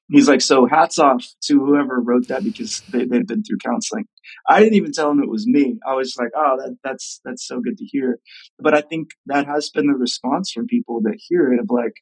He's 0.09 0.27
like, 0.27 0.41
so 0.41 0.65
hats 0.65 0.97
off 0.97 1.25
to 1.43 1.59
whoever 1.59 1.99
wrote 1.99 2.27
that 2.29 2.43
because 2.43 2.83
they, 2.87 3.05
they've 3.05 3.27
been 3.27 3.43
through 3.43 3.57
counseling. 3.63 4.05
I 4.49 4.59
didn't 4.59 4.75
even 4.75 4.91
tell 4.91 5.11
him 5.11 5.21
it 5.21 5.29
was 5.29 5.45
me. 5.45 5.77
I 5.87 5.93
was 5.93 6.15
like, 6.17 6.31
oh, 6.35 6.57
that, 6.57 6.77
that's 6.83 7.19
that's 7.23 7.45
so 7.45 7.59
good 7.59 7.77
to 7.77 7.85
hear. 7.85 8.19
But 8.59 8.73
I 8.73 8.81
think 8.81 9.09
that 9.27 9.45
has 9.45 9.69
been 9.69 9.87
the 9.87 9.93
response 9.93 10.51
from 10.51 10.67
people 10.67 11.01
that 11.01 11.19
hear 11.19 11.53
it 11.53 11.59
of 11.59 11.69
like, 11.69 11.93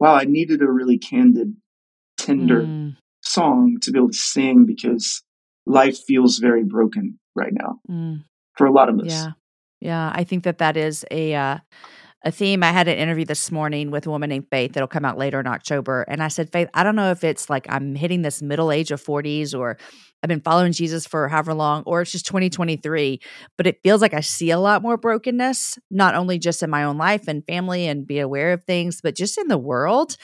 wow, 0.00 0.14
I 0.14 0.24
needed 0.24 0.62
a 0.62 0.70
really 0.70 0.98
candid, 0.98 1.54
tender 2.16 2.62
Mm, 2.62 2.96
song 3.22 3.78
to 3.82 3.92
be 3.92 3.98
able 3.98 4.10
to 4.10 4.16
sing 4.16 4.66
because 4.66 5.22
life 5.66 5.98
feels 5.98 6.38
very 6.38 6.64
broken 6.64 7.18
right 7.34 7.52
now 7.52 7.78
mm. 7.88 8.24
for 8.56 8.66
a 8.66 8.72
lot 8.72 8.88
of 8.88 8.98
us. 8.98 9.06
Yeah. 9.06 9.30
Yeah. 9.80 10.12
I 10.14 10.24
think 10.24 10.44
that 10.44 10.58
that 10.58 10.76
is 10.76 11.04
a, 11.10 11.34
uh, 11.34 11.58
a 12.24 12.30
theme. 12.30 12.62
I 12.62 12.70
had 12.72 12.88
an 12.88 12.96
interview 12.98 13.24
this 13.24 13.50
morning 13.50 13.90
with 13.90 14.06
a 14.06 14.10
woman 14.10 14.30
named 14.30 14.46
Faith 14.50 14.72
that'll 14.72 14.86
come 14.88 15.04
out 15.04 15.18
later 15.18 15.40
in 15.40 15.46
October. 15.46 16.02
And 16.08 16.22
I 16.22 16.28
said, 16.28 16.52
Faith, 16.52 16.68
I 16.74 16.84
don't 16.84 16.96
know 16.96 17.10
if 17.10 17.24
it's 17.24 17.50
like 17.50 17.66
I'm 17.68 17.94
hitting 17.94 18.22
this 18.22 18.40
middle 18.42 18.70
age 18.70 18.90
of 18.92 19.00
40s 19.02 19.54
or 19.54 19.76
I've 20.22 20.28
been 20.28 20.40
following 20.40 20.72
Jesus 20.72 21.04
for 21.04 21.28
however 21.28 21.52
long, 21.52 21.82
or 21.84 22.00
it's 22.02 22.12
just 22.12 22.26
2023. 22.26 23.20
But 23.56 23.66
it 23.66 23.80
feels 23.82 24.00
like 24.00 24.14
I 24.14 24.20
see 24.20 24.50
a 24.50 24.58
lot 24.58 24.82
more 24.82 24.96
brokenness, 24.96 25.78
not 25.90 26.14
only 26.14 26.38
just 26.38 26.62
in 26.62 26.70
my 26.70 26.84
own 26.84 26.96
life 26.96 27.26
and 27.26 27.44
family 27.44 27.88
and 27.88 28.06
be 28.06 28.20
aware 28.20 28.52
of 28.52 28.62
things, 28.64 29.00
but 29.02 29.16
just 29.16 29.36
in 29.36 29.48
the 29.48 29.58
world. 29.58 30.16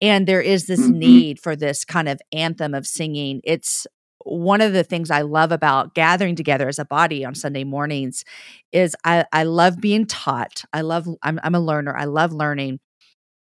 And 0.00 0.26
there 0.26 0.40
is 0.42 0.66
this 0.66 0.88
Mhm. 0.88 0.94
need 0.98 1.40
for 1.40 1.56
this 1.56 1.84
kind 1.84 2.08
of 2.08 2.20
anthem 2.32 2.74
of 2.74 2.86
singing. 2.86 3.40
It's 3.44 3.86
one 4.24 4.60
of 4.60 4.72
the 4.72 4.84
things 4.84 5.10
I 5.10 5.22
love 5.22 5.52
about 5.52 5.94
gathering 5.94 6.36
together 6.36 6.68
as 6.68 6.78
a 6.78 6.84
body 6.84 7.24
on 7.24 7.34
Sunday 7.34 7.64
mornings 7.64 8.24
is 8.72 8.94
I, 9.04 9.24
I 9.32 9.44
love 9.44 9.80
being 9.80 10.06
taught. 10.06 10.64
I 10.72 10.82
love 10.82 11.08
I'm 11.22 11.40
I'm 11.42 11.54
a 11.54 11.60
learner. 11.60 11.96
I 11.96 12.04
love 12.04 12.32
learning. 12.32 12.80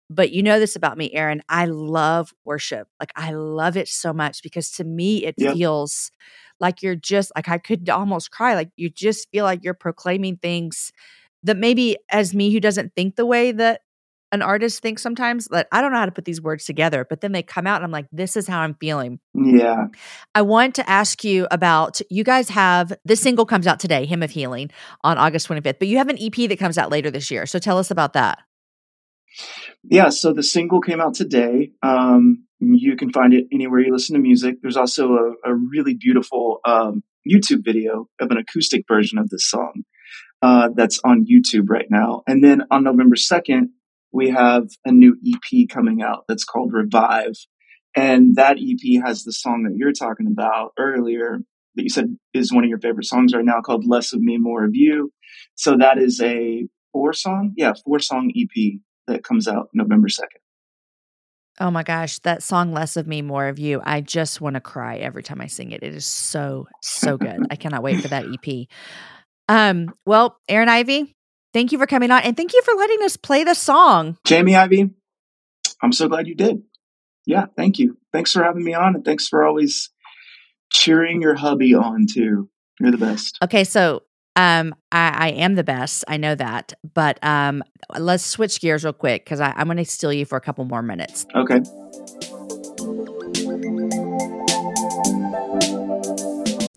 But 0.09 0.31
you 0.33 0.43
know 0.43 0.61
this 0.61 0.77
about 0.77 0.99
me, 0.99 1.13
Aaron. 1.15 1.43
I 1.49 1.67
love 1.67 2.33
worship. 2.45 2.89
Like 3.01 3.13
I 3.17 3.33
love 3.33 3.77
it 3.77 3.89
so 3.89 4.13
much 4.13 4.43
because 4.43 4.71
to 4.73 4.85
me 4.85 5.25
it 5.25 5.37
Yep. 5.37 5.51
feels 5.51 6.13
like 6.61 6.83
you're 6.83 6.95
just 6.97 7.33
like 7.37 7.49
I 7.49 7.59
could 7.59 7.89
almost 7.91 8.31
cry. 8.31 8.55
Like 8.55 8.71
you 8.77 8.89
just 8.91 9.29
feel 9.33 9.45
like 9.45 9.65
you're 9.65 9.75
proclaiming 9.75 10.37
things 10.37 10.93
that 11.43 11.57
maybe 11.57 11.97
as 12.11 12.35
me 12.35 12.53
who 12.53 12.61
doesn't 12.61 12.95
think 12.95 13.17
the 13.17 13.27
way 13.27 13.53
that 13.53 13.81
an 14.33 14.43
artist 14.43 14.83
thinks 14.83 15.03
sometimes, 15.03 15.49
like 15.51 15.69
I 15.73 15.81
don't 15.81 15.93
know 15.93 15.99
how 15.99 16.07
to 16.07 16.13
put 16.13 16.25
these 16.25 16.41
words 16.41 16.65
together, 16.65 17.07
but 17.09 17.21
then 17.21 17.33
they 17.33 17.43
come 17.43 17.67
out 17.67 17.77
and 17.77 17.85
I'm 17.85 17.91
like, 17.91 18.07
this 18.13 18.37
is 18.37 18.47
how 18.47 18.61
I'm 18.61 18.75
feeling. 18.75 19.21
Yeah. 19.35 19.87
I 20.35 20.43
want 20.43 20.75
to 20.77 20.89
ask 20.89 21.23
you 21.25 21.47
about 21.51 22.01
you 22.11 22.25
guys 22.25 22.49
have 22.51 22.93
this 23.05 23.21
single 23.21 23.47
comes 23.47 23.67
out 23.67 23.81
today, 23.81 24.05
Hymn 24.07 24.23
of 24.23 24.31
Healing, 24.31 24.71
on 25.03 25.19
August 25.19 25.49
25th, 25.49 25.79
but 25.79 25.89
you 25.89 25.99
have 25.99 26.09
an 26.09 26.19
EP 26.21 26.49
that 26.49 26.59
comes 26.59 26.79
out 26.79 26.91
later 26.91 27.11
this 27.11 27.31
year. 27.31 27.47
So 27.47 27.59
tell 27.59 27.79
us 27.79 27.91
about 27.91 28.15
that. 28.15 28.41
Yeah, 29.85 30.09
so 30.09 30.33
the 30.33 30.43
single 30.43 30.81
came 30.81 31.01
out 31.01 31.15
today. 31.15 31.73
Um, 31.83 32.47
you 32.59 32.97
can 32.97 33.13
find 33.13 33.35
it 33.35 33.47
anywhere 33.53 33.81
you 33.81 33.93
listen 33.93 34.15
to 34.15 34.21
music. 34.21 34.57
There's 34.63 34.77
also 34.77 35.13
a, 35.45 35.51
a 35.51 35.55
really 35.55 35.95
beautiful 35.95 36.61
um, 36.65 37.03
YouTube 37.31 37.65
video 37.65 38.09
of 38.21 38.31
an 38.31 38.39
acoustic 38.39 38.85
version 38.89 39.19
of 39.19 39.29
this 39.29 39.49
song 39.49 39.85
uh, 40.43 40.71
that's 40.75 41.01
on 41.05 41.27
YouTube 41.27 41.69
right 41.69 41.87
now. 41.91 42.23
And 42.27 42.43
then 42.43 42.63
on 42.71 42.85
November 42.85 43.17
2nd, 43.17 43.69
we 44.17 44.31
have 44.31 44.69
a 44.87 44.91
new 44.91 45.15
EP 45.27 45.69
coming 45.69 46.01
out 46.01 46.25
that's 46.27 46.45
called 46.45 46.73
Revive. 46.73 47.35
And 47.95 48.37
that 48.37 48.57
EP 48.59 49.05
has 49.05 49.25
the 49.25 49.33
song 49.33 49.65
that 49.65 49.77
you're 49.77 49.93
talking 49.93 50.27
about 50.27 50.73
earlier 50.79 51.39
that 51.75 51.83
you 51.83 51.91
said 51.91 52.17
is 52.33 52.53
one 52.53 52.65
of 52.65 52.71
your 52.71 52.81
favorite 52.81 53.05
songs 53.05 53.35
right 53.35 53.45
now 53.45 53.61
called 53.61 53.87
Less 53.87 54.15
of 54.15 54.21
Me, 54.23 54.39
More 54.39 54.65
of 54.65 54.71
You. 54.73 55.13
So 55.55 55.77
that 55.77 55.99
is 55.99 56.21
a 56.23 56.67
four 56.93 57.13
song, 57.13 57.53
yeah, 57.59 57.75
four 57.85 57.99
song 57.99 58.33
EP 58.35 58.81
that 59.07 59.23
comes 59.23 59.47
out 59.47 59.69
November 59.75 60.09
2nd. 60.09 60.41
Oh 61.61 61.71
my 61.71 61.83
gosh, 61.83 62.19
that 62.21 62.43
song 62.43 62.73
Less 62.73 62.97
of 62.97 63.07
Me, 63.07 63.21
More 63.21 63.49
of 63.49 63.59
You. 63.59 63.83
I 63.85 64.01
just 64.01 64.41
want 64.41 64.55
to 64.55 64.61
cry 64.61 64.97
every 64.97 65.23
time 65.23 65.43
I 65.43 65.47
sing 65.47 65.73
it. 65.73 65.83
It 65.83 65.95
is 65.95 66.07
so, 66.07 66.69
so 66.83 67.19
good. 67.19 67.47
I 67.51 67.57
cannot 67.57 67.83
wait 67.83 68.01
for 68.01 68.09
that 68.09 68.25
EP. 68.25 68.67
Um, 69.49 69.95
well, 70.07 70.39
Aaron 70.49 70.69
Ivey, 70.69 71.16
thank 71.57 71.73
you 71.73 71.79
for 71.79 71.87
coming 71.87 72.11
on 72.11 72.21
and 72.23 72.37
thank 72.37 72.53
you 72.53 72.61
for 72.63 72.75
letting 72.75 73.03
us 73.03 73.17
play 73.17 73.43
the 73.43 73.55
song. 73.55 74.19
Jamie 74.27 74.55
Ivey, 74.55 74.91
I'm 75.83 75.93
so 75.93 76.07
glad 76.07 76.27
you 76.27 76.35
did. 76.35 76.63
Yeah, 77.25 77.47
thank 77.57 77.79
you. 77.79 77.97
Thanks 78.13 78.33
for 78.33 78.43
having 78.43 78.63
me 78.63 78.75
on 78.75 78.95
and 78.95 79.05
thanks 79.05 79.27
for 79.27 79.43
always 79.43 79.89
cheering 80.71 81.23
your 81.23 81.35
hubby 81.35 81.75
on 81.75 82.07
too. 82.13 82.51
You're 82.79 82.91
the 82.91 82.99
best. 82.99 83.39
Okay, 83.43 83.65
so 83.65 84.03
um, 84.37 84.75
I, 84.93 85.09
I 85.09 85.29
am 85.31 85.55
the 85.55 85.65
best. 85.65 86.05
I 86.07 86.19
know 86.19 86.35
that, 86.35 86.75
but 86.93 87.19
um, 87.25 87.65
let's 87.99 88.27
switch 88.27 88.61
gears 88.61 88.85
real 88.85 88.93
quick 88.93 89.25
because 89.25 89.41
I'm 89.41 89.65
going 89.65 89.79
to 89.79 89.87
steal 89.87 90.13
you 90.13 90.27
for 90.27 90.37
a 90.37 90.43
couple 90.43 90.67
more 90.67 90.83
minutes. 90.83 91.25
Okay. 91.35 91.63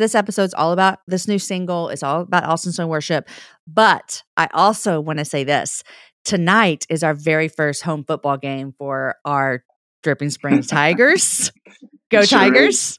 This 0.00 0.14
episode's 0.14 0.54
all 0.54 0.72
about 0.72 1.00
this 1.06 1.28
new 1.28 1.38
single. 1.38 1.90
It's 1.90 2.02
all 2.02 2.22
about 2.22 2.44
Austin 2.44 2.72
Stone 2.72 2.88
Worship. 2.88 3.28
But 3.66 4.22
I 4.34 4.48
also 4.54 4.98
want 4.98 5.18
to 5.18 5.26
say 5.26 5.44
this 5.44 5.82
tonight 6.24 6.86
is 6.88 7.02
our 7.02 7.12
very 7.12 7.48
first 7.48 7.82
home 7.82 8.04
football 8.04 8.38
game 8.38 8.72
for 8.78 9.16
our 9.26 9.62
Dripping 10.02 10.30
Springs 10.30 10.66
Tigers. 10.66 11.52
Go 12.10 12.22
Sure 12.22 12.38
Tigers. 12.38 12.98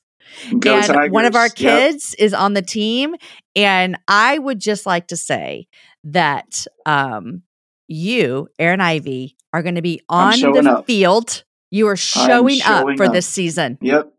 Go 0.60 0.76
and 0.76 1.12
one 1.12 1.26
of 1.26 1.36
our 1.36 1.50
Tigers. 1.50 1.62
Yep. 1.62 1.92
kids 1.92 2.14
is 2.20 2.34
on 2.36 2.54
the 2.54 2.62
team. 2.62 3.16
And 3.56 3.98
I 4.08 4.38
would 4.38 4.60
just 4.60 4.86
like 4.86 5.08
to 5.08 5.18
say 5.18 5.68
that 6.04 6.68
um, 6.86 7.42
you, 7.88 8.48
Aaron 8.60 8.80
Ivey, 8.80 9.36
are 9.54 9.64
going 9.64 9.76
to 9.76 9.82
be 9.82 10.02
on 10.08 10.40
the 10.40 10.72
up. 10.72 10.86
field. 10.86 11.44
You 11.72 11.88
are 11.88 11.94
I'm 11.94 11.98
showing 11.98 12.60
up 12.64 12.86
for 12.96 13.06
up. 13.06 13.12
this 13.12 13.28
season. 13.28 13.80
Yep. 13.82 14.14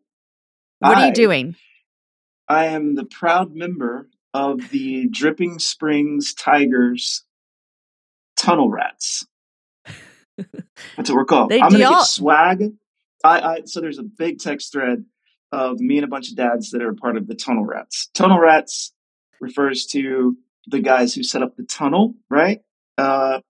What 0.81 0.99
are 0.99 1.07
you 1.07 1.13
doing? 1.13 1.55
I 2.53 2.67
am 2.67 2.97
the 2.97 3.07
proud 3.07 3.55
member 3.55 4.11
of 4.35 4.69
the 4.69 5.09
Dripping 5.09 5.59
Springs 5.59 6.35
Tigers 6.35 7.25
Tunnel 8.37 8.69
Rats. 8.71 9.27
That's 10.37 11.09
what 11.09 11.15
we're 11.15 11.25
called. 11.25 11.51
They 11.51 11.63
I'm 11.63 11.71
gonna 11.71 11.79
do 11.79 11.85
all- 11.85 12.01
get 12.01 12.07
swag. 12.07 12.73
I, 13.25 13.41
I 13.41 13.61
so 13.65 13.81
there's 13.81 13.99
a 13.99 14.03
big 14.03 14.39
text 14.39 14.71
thread 14.73 15.07
of 15.51 15.81
me 15.81 15.97
and 15.97 16.05
a 16.05 16.09
bunch 16.09 16.29
of 16.29 16.37
dads 16.37 16.73
that 16.73 16.83
are 16.83 16.93
part 16.93 17.17
of 17.17 17.27
the 17.27 17.35
Tunnel 17.35 17.65
Rats. 17.65 18.11
Tunnel 18.13 18.39
Rats 18.39 18.93
refers 19.41 19.87
to 19.87 20.37
the 20.67 20.81
guys 20.81 21.15
who 21.15 21.23
set 21.23 21.43
up 21.43 21.57
the 21.57 21.65
tunnel, 21.65 22.17
right? 22.29 22.61
Uh, 22.99 23.41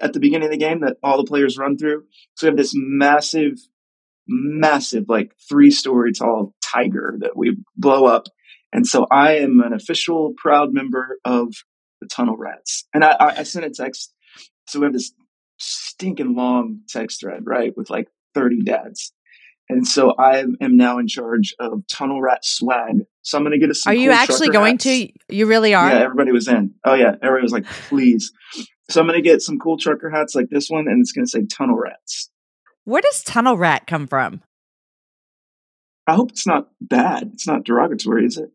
at 0.00 0.12
the 0.12 0.20
beginning 0.20 0.46
of 0.46 0.52
the 0.52 0.58
game 0.58 0.80
that 0.82 0.98
all 1.02 1.16
the 1.16 1.28
players 1.28 1.58
run 1.58 1.76
through. 1.76 2.04
So 2.36 2.46
we 2.46 2.50
have 2.50 2.56
this 2.56 2.72
massive, 2.76 3.58
massive, 4.28 5.06
like 5.08 5.32
three 5.48 5.72
story 5.72 6.12
tall 6.12 6.54
tiger 6.62 7.16
that 7.18 7.36
we 7.36 7.56
blow 7.76 8.06
up. 8.06 8.28
And 8.74 8.86
so 8.86 9.06
I 9.10 9.36
am 9.36 9.60
an 9.60 9.72
official 9.72 10.34
proud 10.36 10.74
member 10.74 11.18
of 11.24 11.54
the 12.00 12.08
Tunnel 12.08 12.36
Rats. 12.36 12.86
And 12.92 13.04
I, 13.04 13.12
I, 13.12 13.26
I 13.38 13.42
sent 13.44 13.64
a 13.64 13.70
text. 13.70 14.12
So 14.66 14.80
we 14.80 14.84
have 14.84 14.92
this 14.92 15.12
stinking 15.58 16.34
long 16.34 16.80
text 16.88 17.20
thread, 17.20 17.42
right, 17.46 17.72
with 17.76 17.88
like 17.88 18.08
30 18.34 18.62
dads. 18.64 19.12
And 19.70 19.86
so 19.86 20.12
I 20.18 20.38
am 20.38 20.76
now 20.76 20.98
in 20.98 21.06
charge 21.08 21.54
of 21.58 21.86
Tunnel 21.90 22.20
Rat 22.20 22.44
swag. 22.44 23.04
So 23.22 23.38
I'm 23.38 23.44
going 23.44 23.52
to 23.52 23.58
get 23.58 23.70
us 23.70 23.82
some 23.82 23.92
Are 23.92 23.94
you 23.94 24.10
cool 24.10 24.18
actually 24.18 24.48
going 24.48 24.74
hats. 24.74 24.84
to? 24.84 25.08
You 25.30 25.46
really 25.46 25.72
are? 25.72 25.88
Yeah, 25.88 26.00
everybody 26.02 26.32
was 26.32 26.48
in. 26.48 26.74
Oh 26.84 26.94
yeah, 26.94 27.14
everybody 27.22 27.42
was 27.42 27.52
like, 27.52 27.64
please. 27.88 28.32
So 28.90 29.00
I'm 29.00 29.06
gonna 29.06 29.22
get 29.22 29.40
some 29.40 29.58
cool 29.58 29.78
trucker 29.78 30.10
hats 30.10 30.34
like 30.34 30.50
this 30.50 30.68
one, 30.68 30.88
and 30.88 31.00
it's 31.00 31.12
gonna 31.12 31.26
say 31.26 31.46
Tunnel 31.46 31.76
Rats. 31.76 32.30
Where 32.84 33.00
does 33.00 33.22
tunnel 33.22 33.56
rat 33.56 33.86
come 33.86 34.06
from? 34.06 34.42
I 36.06 36.14
hope 36.14 36.32
it's 36.32 36.46
not 36.46 36.68
bad. 36.82 37.30
It's 37.32 37.46
not 37.46 37.64
derogatory, 37.64 38.26
is 38.26 38.36
it? 38.36 38.50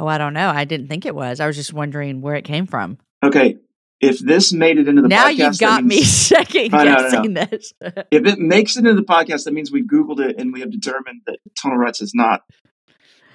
Oh, 0.00 0.06
I 0.06 0.16
don't 0.16 0.32
know. 0.32 0.48
I 0.48 0.64
didn't 0.64 0.88
think 0.88 1.04
it 1.04 1.14
was. 1.14 1.40
I 1.40 1.46
was 1.46 1.56
just 1.56 1.74
wondering 1.74 2.22
where 2.22 2.34
it 2.34 2.44
came 2.46 2.66
from. 2.66 2.96
Okay, 3.22 3.58
if 4.00 4.18
this 4.18 4.50
made 4.50 4.78
it 4.78 4.88
into 4.88 5.02
the 5.02 5.08
now 5.08 5.26
podcast, 5.26 5.36
you've 5.36 5.58
that 5.58 5.60
got 5.60 5.84
me 5.84 6.02
second 6.04 6.74
I 6.74 6.84
know, 6.84 6.90
I 6.92 6.94
know. 6.94 7.10
guessing 7.10 7.34
this. 7.34 7.74
If 8.10 8.24
it 8.26 8.38
makes 8.38 8.76
it 8.76 8.86
into 8.86 8.94
the 8.94 9.02
podcast, 9.02 9.44
that 9.44 9.52
means 9.52 9.70
we 9.70 9.82
Googled 9.82 10.20
it 10.20 10.36
and 10.40 10.54
we 10.54 10.60
have 10.60 10.70
determined 10.70 11.20
that 11.26 11.38
Tunnel 11.60 11.76
Rats 11.76 12.00
is 12.00 12.14
not 12.14 12.44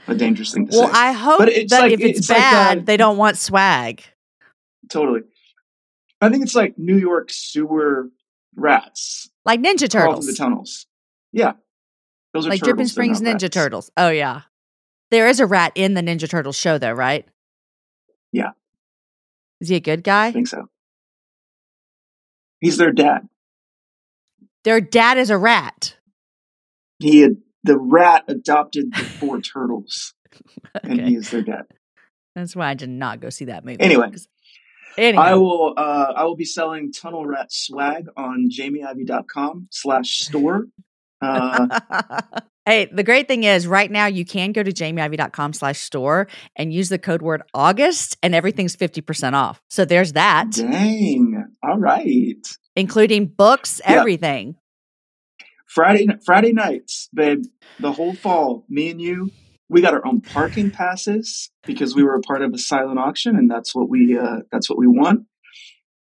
a 0.08 0.15
dangerous 0.15 0.54
thing 0.54 0.67
to 0.67 0.75
well, 0.75 0.88
say. 0.88 0.93
I 0.99 1.12
hope 1.12 1.38
But 1.38 1.49
it's 1.49 1.71
that 1.71 1.82
like- 1.82 1.91
if 1.93 2.01
it's, 2.01 2.19
it's 2.19 2.30
like, 2.30 2.39
bad, 2.39 2.78
uh, 2.80 2.82
they 2.84 2.97
don't 2.97 3.17
want 3.17 3.38
swag. 3.38 4.01
totally. 4.89 5.21
I 6.21 6.30
think 6.30 6.43
it's 6.43 6.56
like 6.56 6.80
New 6.80 6.97
York 6.97 7.30
sewer 7.32 8.10
rats 8.56 9.30
Like 9.45 9.60
Ninja 9.62 9.88
Turtles. 9.88 10.25
through 10.25 10.34
the 10.34 10.38
tunnels. 10.38 10.88
Yeah, 11.32 11.54
those 12.34 12.47
are 12.47 12.49
Like 12.49 12.62
Dripping 12.62 12.88
Springs 12.88 13.21
Ninja 13.21 13.43
rats. 13.43 13.54
Turtles. 13.54 13.91
Oh, 13.97 14.10
yeah. 14.10 14.41
There 15.11 15.27
is 15.27 15.39
a 15.39 15.45
rat 15.45 15.71
in 15.75 15.93
the 15.93 16.01
Ninja 16.01 16.29
Turtles 16.29 16.57
show, 16.57 16.77
though, 16.77 16.91
right? 16.91 17.25
Yeah. 18.31 18.51
Is 19.61 19.69
he 19.69 19.75
a 19.75 19.79
good 19.79 20.03
guy? 20.03 20.27
I 20.27 20.31
think 20.31 20.47
so. 20.47 20.65
He's 22.59 22.77
their 22.77 22.91
dad. 22.91 23.27
Their 24.63 24.81
dad 24.81 25.17
is 25.17 25.29
a 25.29 25.37
rat. 25.37 25.97
he 26.99 27.19
had 27.19 27.37
the 27.63 27.77
rat 27.77 28.23
adopted 28.27 28.91
the 28.93 29.05
four 29.05 29.41
turtles 29.53 30.13
and 30.83 30.99
Okay. 30.99 31.09
he 31.09 31.15
is 31.15 31.29
their 31.31 31.41
dad 31.41 31.65
That's 32.35 32.55
why 32.55 32.69
I 32.69 32.73
did 32.73 32.89
not 32.89 33.19
go 33.21 33.29
see 33.29 33.45
that 33.45 33.63
movie. 33.65 33.79
Anyway, 33.81 34.11
Anyhow. 34.97 35.21
i 35.21 35.33
will 35.35 35.73
uh 35.77 36.13
i 36.15 36.23
will 36.23 36.35
be 36.35 36.45
selling 36.45 36.91
tunnel 36.91 37.25
rat 37.25 37.51
swag 37.51 38.05
on 38.15 38.49
jamieivey.com 38.49 39.67
slash 39.71 40.19
store 40.19 40.65
uh 41.21 41.79
hey, 42.65 42.86
the 42.91 43.04
great 43.04 43.28
thing 43.28 43.43
is 43.43 43.67
right 43.67 43.89
now 43.91 44.06
you 44.08 44.25
can 44.25 44.51
go 44.51 44.63
to 44.63 44.71
jamieivey.com 44.71 45.54
slash 45.54 45.80
store 45.80 46.28
and 46.56 46.73
use 46.73 46.89
the 46.89 46.97
code 46.99 47.21
word 47.21 47.43
August 47.54 48.17
and 48.23 48.34
everything's 48.34 48.75
50% 48.75 49.34
off. 49.34 49.62
So 49.69 49.86
there's 49.86 50.13
that, 50.13 50.51
dang. 50.51 51.45
All 51.63 51.78
right. 51.78 52.45
Including 52.75 53.28
books, 53.28 53.80
Yeah. 53.86 53.99
everything. 53.99 54.56
friday 55.67 56.08
friday 56.25 56.54
nights 56.54 57.10
babe. 57.13 57.43
The 57.80 57.91
whole 57.91 58.13
fall. 58.15 58.65
Me 58.69 58.89
and 58.91 59.01
you 59.01 59.32
we 59.67 59.82
got 59.82 59.93
our 59.93 60.06
own 60.06 60.21
parking 60.21 60.69
passes 60.71 61.49
because 61.65 61.95
we 61.95 62.04
were 62.04 62.15
a 62.15 62.21
part 62.21 62.41
of 62.43 62.54
a 62.54 62.58
silent 62.58 62.99
auction 62.99 63.36
and 63.36 63.49
that's 63.49 63.73
what 63.75 63.89
we 63.89 64.17
uh 64.17 64.39
that's 64.51 64.69
what 64.69 64.78
we 64.80 64.88
want. 64.88 65.25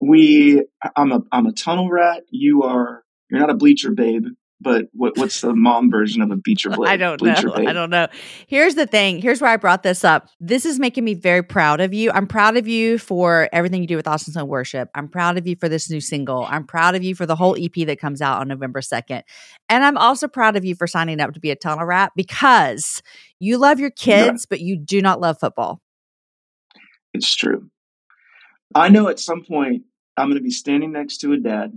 We 0.00 0.64
i'm 0.96 1.12
a 1.12 1.20
i'm 1.33 1.46
a 1.46 1.53
tunnel 1.53 1.90
rat. 1.90 2.22
You 2.31 2.62
are 2.64 3.03
you're 3.31 3.40
not 3.40 3.50
a 3.50 3.55
bleacher 3.55 3.90
babe 3.90 4.27
but 4.64 4.87
what, 4.92 5.16
what's 5.16 5.42
the 5.42 5.55
mom 5.55 5.90
version 5.90 6.22
of 6.22 6.31
a 6.31 6.37
Beecher 6.37 6.70
blade 6.70 6.90
I 6.90 6.96
don't 6.96 7.18
bleacher 7.18 7.48
know. 7.48 7.55
babe 7.55 7.68
I 7.68 7.72
don't 7.72 7.90
know. 7.90 8.09
Here's 8.46 8.74
the 8.74 8.87
thing. 8.87 9.20
Here's 9.20 9.40
why 9.40 9.53
I 9.53 9.57
brought 9.59 9.83
this 9.83 10.03
up. 10.03 10.29
This 10.40 10.64
is 10.64 10.81
making 10.81 11.05
me 11.05 11.14
very 11.14 11.42
proud 11.42 11.81
of 11.81 11.92
you. 11.94 12.11
I'm 12.11 12.27
proud 12.27 12.57
of 12.57 12.66
you 12.66 12.98
for 12.98 13.48
everything 13.53 13.83
you 13.83 13.87
do 13.87 13.96
with 13.96 14.09
Austin 14.09 14.33
Stone 14.33 14.48
Worship. 14.48 14.88
I'm 14.94 15.09
proud 15.09 15.38
of 15.38 15.46
you 15.46 15.55
for 15.55 15.68
this 15.68 15.90
new 15.90 16.00
single. 16.00 16.46
I'm 16.48 16.64
proud 16.66 16.94
of 16.94 17.05
you 17.05 17.14
for 17.14 17.27
the 17.27 17.37
whole 17.37 17.57
EP 17.57 17.87
that 17.87 18.00
comes 18.00 18.20
out 18.22 18.40
on 18.40 18.48
November 18.48 18.81
2nd. 18.81 19.22
And 19.68 19.85
I'm 19.85 19.98
also 19.98 20.27
proud 20.27 20.57
of 20.57 20.64
you 20.64 20.74
for 20.74 20.87
signing 20.87 21.20
up 21.20 21.35
to 21.35 21.40
be 21.40 21.50
a 21.50 21.57
tunnel 21.57 21.85
rat 21.85 22.12
because 22.16 23.03
you 23.38 23.59
love 23.59 23.79
your 23.79 23.90
kids, 23.90 24.46
but 24.46 24.61
you 24.61 24.79
do 24.79 25.03
not 25.03 25.20
love 25.20 25.38
football. 25.38 25.81
it's 27.12 27.35
true 27.35 27.70
i 28.74 28.88
know 28.88 29.09
at 29.09 29.20
some 29.20 29.44
point 29.44 29.83
i'm 30.16 30.27
going 30.29 30.38
to 30.38 30.42
be 30.42 30.50
standing 30.50 30.90
next 30.92 31.18
to 31.18 31.33
a 31.33 31.37
dad 31.37 31.72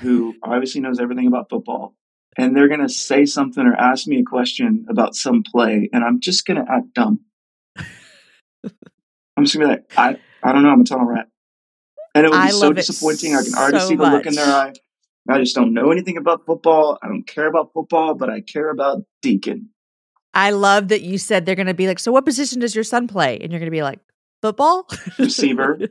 who 0.00 0.34
obviously 0.42 0.80
knows 0.80 1.00
everything 1.00 1.26
about 1.26 1.48
football 1.48 1.94
and 2.38 2.56
they're 2.56 2.68
going 2.68 2.80
to 2.80 2.88
say 2.88 3.24
something 3.24 3.64
or 3.64 3.74
ask 3.74 4.06
me 4.06 4.20
a 4.20 4.24
question 4.24 4.86
about 4.88 5.14
some 5.14 5.42
play 5.42 5.88
and 5.92 6.04
i'm 6.04 6.20
just 6.20 6.46
going 6.46 6.64
to 6.64 6.70
act 6.70 6.92
dumb. 6.94 7.20
I'm 9.36 9.44
just 9.44 9.56
going 9.56 9.68
to 9.68 9.76
be 9.76 9.80
like 9.80 9.92
i 9.96 10.18
i 10.42 10.52
don't 10.52 10.62
know 10.62 10.70
i'm 10.70 10.80
a 10.80 10.84
tunnel 10.84 11.06
rat. 11.06 11.28
And 12.14 12.24
it 12.24 12.30
would 12.30 12.36
be 12.36 12.42
I 12.42 12.50
so 12.50 12.72
disappointing. 12.72 13.36
I 13.36 13.42
can 13.42 13.54
already 13.54 13.78
so 13.78 13.88
see 13.88 13.96
the 13.96 14.04
look 14.04 14.24
in 14.24 14.34
their 14.34 14.46
eye. 14.46 14.72
I 15.28 15.38
just 15.38 15.54
don't 15.54 15.74
know 15.74 15.90
anything 15.90 16.16
about 16.16 16.46
football. 16.46 16.98
I 17.02 17.08
don't 17.08 17.26
care 17.26 17.46
about 17.46 17.72
football 17.72 18.14
but 18.14 18.30
i 18.30 18.40
care 18.40 18.70
about 18.70 19.02
deacon. 19.22 19.70
I 20.32 20.50
love 20.50 20.88
that 20.88 21.00
you 21.00 21.16
said 21.16 21.46
they're 21.46 21.54
going 21.54 21.66
to 21.66 21.74
be 21.74 21.86
like, 21.86 21.98
So, 21.98 22.12
what 22.12 22.26
position 22.26 22.60
does 22.60 22.74
your 22.74 22.84
son 22.84 23.08
play? 23.08 23.38
And 23.40 23.50
you're 23.50 23.58
going 23.58 23.70
to 23.70 23.76
be 23.76 23.82
like, 23.82 24.00
Football? 24.42 24.86
Receiver. 25.18 25.78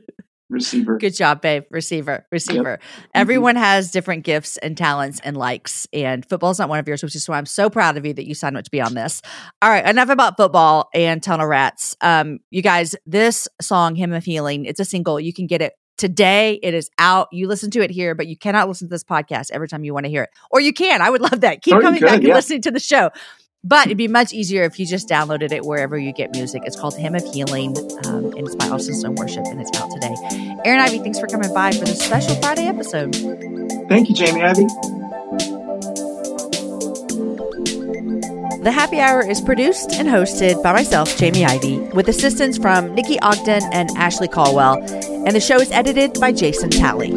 receiver 0.48 0.98
Good 0.98 1.14
job, 1.14 1.40
babe. 1.40 1.64
Receiver, 1.70 2.26
receiver. 2.30 2.78
Mm-hmm. 2.80 3.02
Everyone 3.14 3.56
has 3.56 3.90
different 3.90 4.24
gifts 4.24 4.56
and 4.58 4.76
talents 4.76 5.20
and 5.24 5.36
likes, 5.36 5.86
and 5.92 6.24
football's 6.24 6.58
not 6.58 6.68
one 6.68 6.78
of 6.78 6.88
yours, 6.88 7.02
which 7.02 7.14
is 7.14 7.28
why 7.28 7.38
I'm 7.38 7.46
so 7.46 7.68
proud 7.68 7.96
of 7.96 8.06
you 8.06 8.12
that 8.14 8.26
you 8.26 8.34
signed 8.34 8.56
up 8.56 8.64
to 8.64 8.70
be 8.70 8.80
on 8.80 8.94
this. 8.94 9.22
All 9.62 9.70
right, 9.70 9.86
enough 9.86 10.08
about 10.08 10.36
football 10.36 10.88
and 10.94 11.22
tunnel 11.22 11.46
rats. 11.46 11.96
Um, 12.00 12.40
you 12.50 12.62
guys, 12.62 12.94
this 13.06 13.48
song, 13.60 13.94
"Hymn 13.96 14.12
of 14.12 14.24
Healing," 14.24 14.64
it's 14.64 14.80
a 14.80 14.84
single. 14.84 15.18
You 15.20 15.32
can 15.32 15.46
get 15.46 15.62
it 15.62 15.74
today. 15.96 16.58
It 16.62 16.74
is 16.74 16.90
out. 16.98 17.28
You 17.32 17.48
listen 17.48 17.70
to 17.72 17.82
it 17.82 17.90
here, 17.90 18.14
but 18.14 18.26
you 18.26 18.36
cannot 18.36 18.68
listen 18.68 18.88
to 18.88 18.90
this 18.90 19.04
podcast 19.04 19.50
every 19.50 19.68
time 19.68 19.84
you 19.84 19.94
want 19.94 20.04
to 20.04 20.10
hear 20.10 20.24
it, 20.24 20.30
or 20.50 20.60
you 20.60 20.72
can. 20.72 21.02
I 21.02 21.10
would 21.10 21.22
love 21.22 21.40
that. 21.40 21.62
Keep 21.62 21.74
you 21.74 21.80
coming 21.80 22.00
back 22.00 22.16
and 22.16 22.24
yeah. 22.24 22.34
listening 22.34 22.62
to 22.62 22.70
the 22.70 22.80
show. 22.80 23.10
But 23.64 23.86
it'd 23.86 23.98
be 23.98 24.08
much 24.08 24.32
easier 24.32 24.62
if 24.62 24.78
you 24.78 24.86
just 24.86 25.08
downloaded 25.08 25.50
it 25.50 25.64
wherever 25.64 25.98
you 25.98 26.12
get 26.12 26.32
music. 26.32 26.62
It's 26.64 26.78
called 26.78 26.96
Hymn 26.96 27.14
of 27.16 27.24
Healing, 27.32 27.76
um, 28.06 28.26
and 28.26 28.46
it's 28.46 28.54
by 28.54 28.68
Austin 28.68 28.94
Stone 28.94 29.16
Worship, 29.16 29.44
and 29.46 29.60
it's 29.60 29.76
out 29.78 29.90
today. 29.90 30.14
Aaron 30.64 30.80
Ivey, 30.80 30.98
thanks 30.98 31.18
for 31.18 31.26
coming 31.26 31.52
by 31.52 31.72
for 31.72 31.84
this 31.84 31.98
special 31.98 32.36
Friday 32.36 32.66
episode. 32.66 33.14
thank 33.88 34.08
you 34.08 34.14
jamie 34.14 34.42
ivey 34.42 34.66
The 38.62 38.72
Happy 38.72 38.98
Hour 38.98 39.24
is 39.24 39.40
produced 39.40 39.92
and 39.92 40.08
hosted 40.08 40.60
by 40.60 40.72
myself, 40.72 41.16
Jamie 41.18 41.44
Ivey, 41.44 41.78
with 41.94 42.08
assistance 42.08 42.58
from 42.58 42.92
Nikki 42.96 43.16
Ogden 43.20 43.62
and 43.72 43.90
Ashley 43.96 44.26
Caldwell, 44.26 44.82
and 44.82 45.36
the 45.36 45.40
show 45.40 45.60
is 45.60 45.70
edited 45.70 46.18
by 46.18 46.32
Jason 46.32 46.70
Talley. 46.70 47.12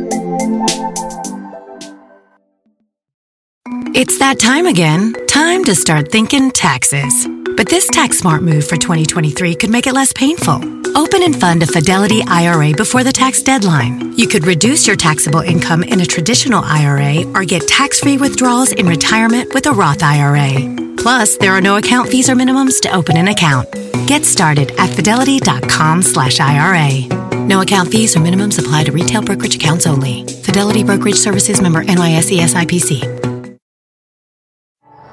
It's 3.96 4.20
that 4.20 4.38
time 4.40 4.68
again. 4.68 5.14
Time 5.28 5.64
to 5.66 5.74
start 5.74 6.12
thinking 6.12 6.52
taxes. 6.52 7.28
But 7.58 7.68
this 7.68 7.88
tax 7.88 8.20
smart 8.20 8.44
move 8.44 8.68
for 8.68 8.78
2023 8.78 9.56
could 9.56 9.72
make 9.72 9.88
it 9.88 9.94
less 9.94 10.14
painful. 10.14 10.56
Open 10.96 11.24
and 11.24 11.36
fund 11.36 11.64
a 11.64 11.68
Fidelity 11.68 12.22
IRA 12.28 12.74
before 12.74 13.04
the 13.04 13.12
tax 13.12 13.42
deadline. 13.42 14.16
You 14.18 14.28
could 14.28 14.46
reduce 14.46 14.86
your 14.86 14.96
taxable 14.96 15.40
income 15.40 15.84
in 15.84 16.02
a 16.02 16.06
traditional 16.06 16.64
IRA 16.64 17.24
or 17.34 17.44
get 17.46 17.68
tax 17.68 18.00
free 18.02 18.18
withdrawals 18.18 18.72
in 18.74 18.86
retirement 18.86 19.54
with 19.54 19.66
a 19.66 19.72
Roth 19.72 20.04
IRA. 20.04 20.96
Plus, 20.98 21.38
there 21.38 21.54
are 21.54 21.62
no 21.62 21.78
account 21.78 22.10
fees 22.10 22.30
or 22.30 22.36
minimums 22.36 22.80
to 22.82 22.96
open 22.96 23.18
an 23.18 23.28
account. 23.28 23.72
Get 24.08 24.24
started 24.24 24.72
at 24.78 24.94
fidelity.com 24.96 26.04
slash 26.04 26.40
IRA. 26.40 27.08
No 27.48 27.62
account 27.62 27.92
fees 27.92 28.16
or 28.16 28.20
minimums 28.20 28.60
apply 28.60 28.84
to 28.84 28.92
retail 28.92 29.24
brokerage 29.24 29.56
accounts 29.56 29.88
only. 29.88 30.26
Fidelity 30.44 30.84
Brokerage 30.84 31.18
Services 31.18 31.62
member 31.62 31.84
NYSE 31.84 32.40
SIPC. 32.40 33.19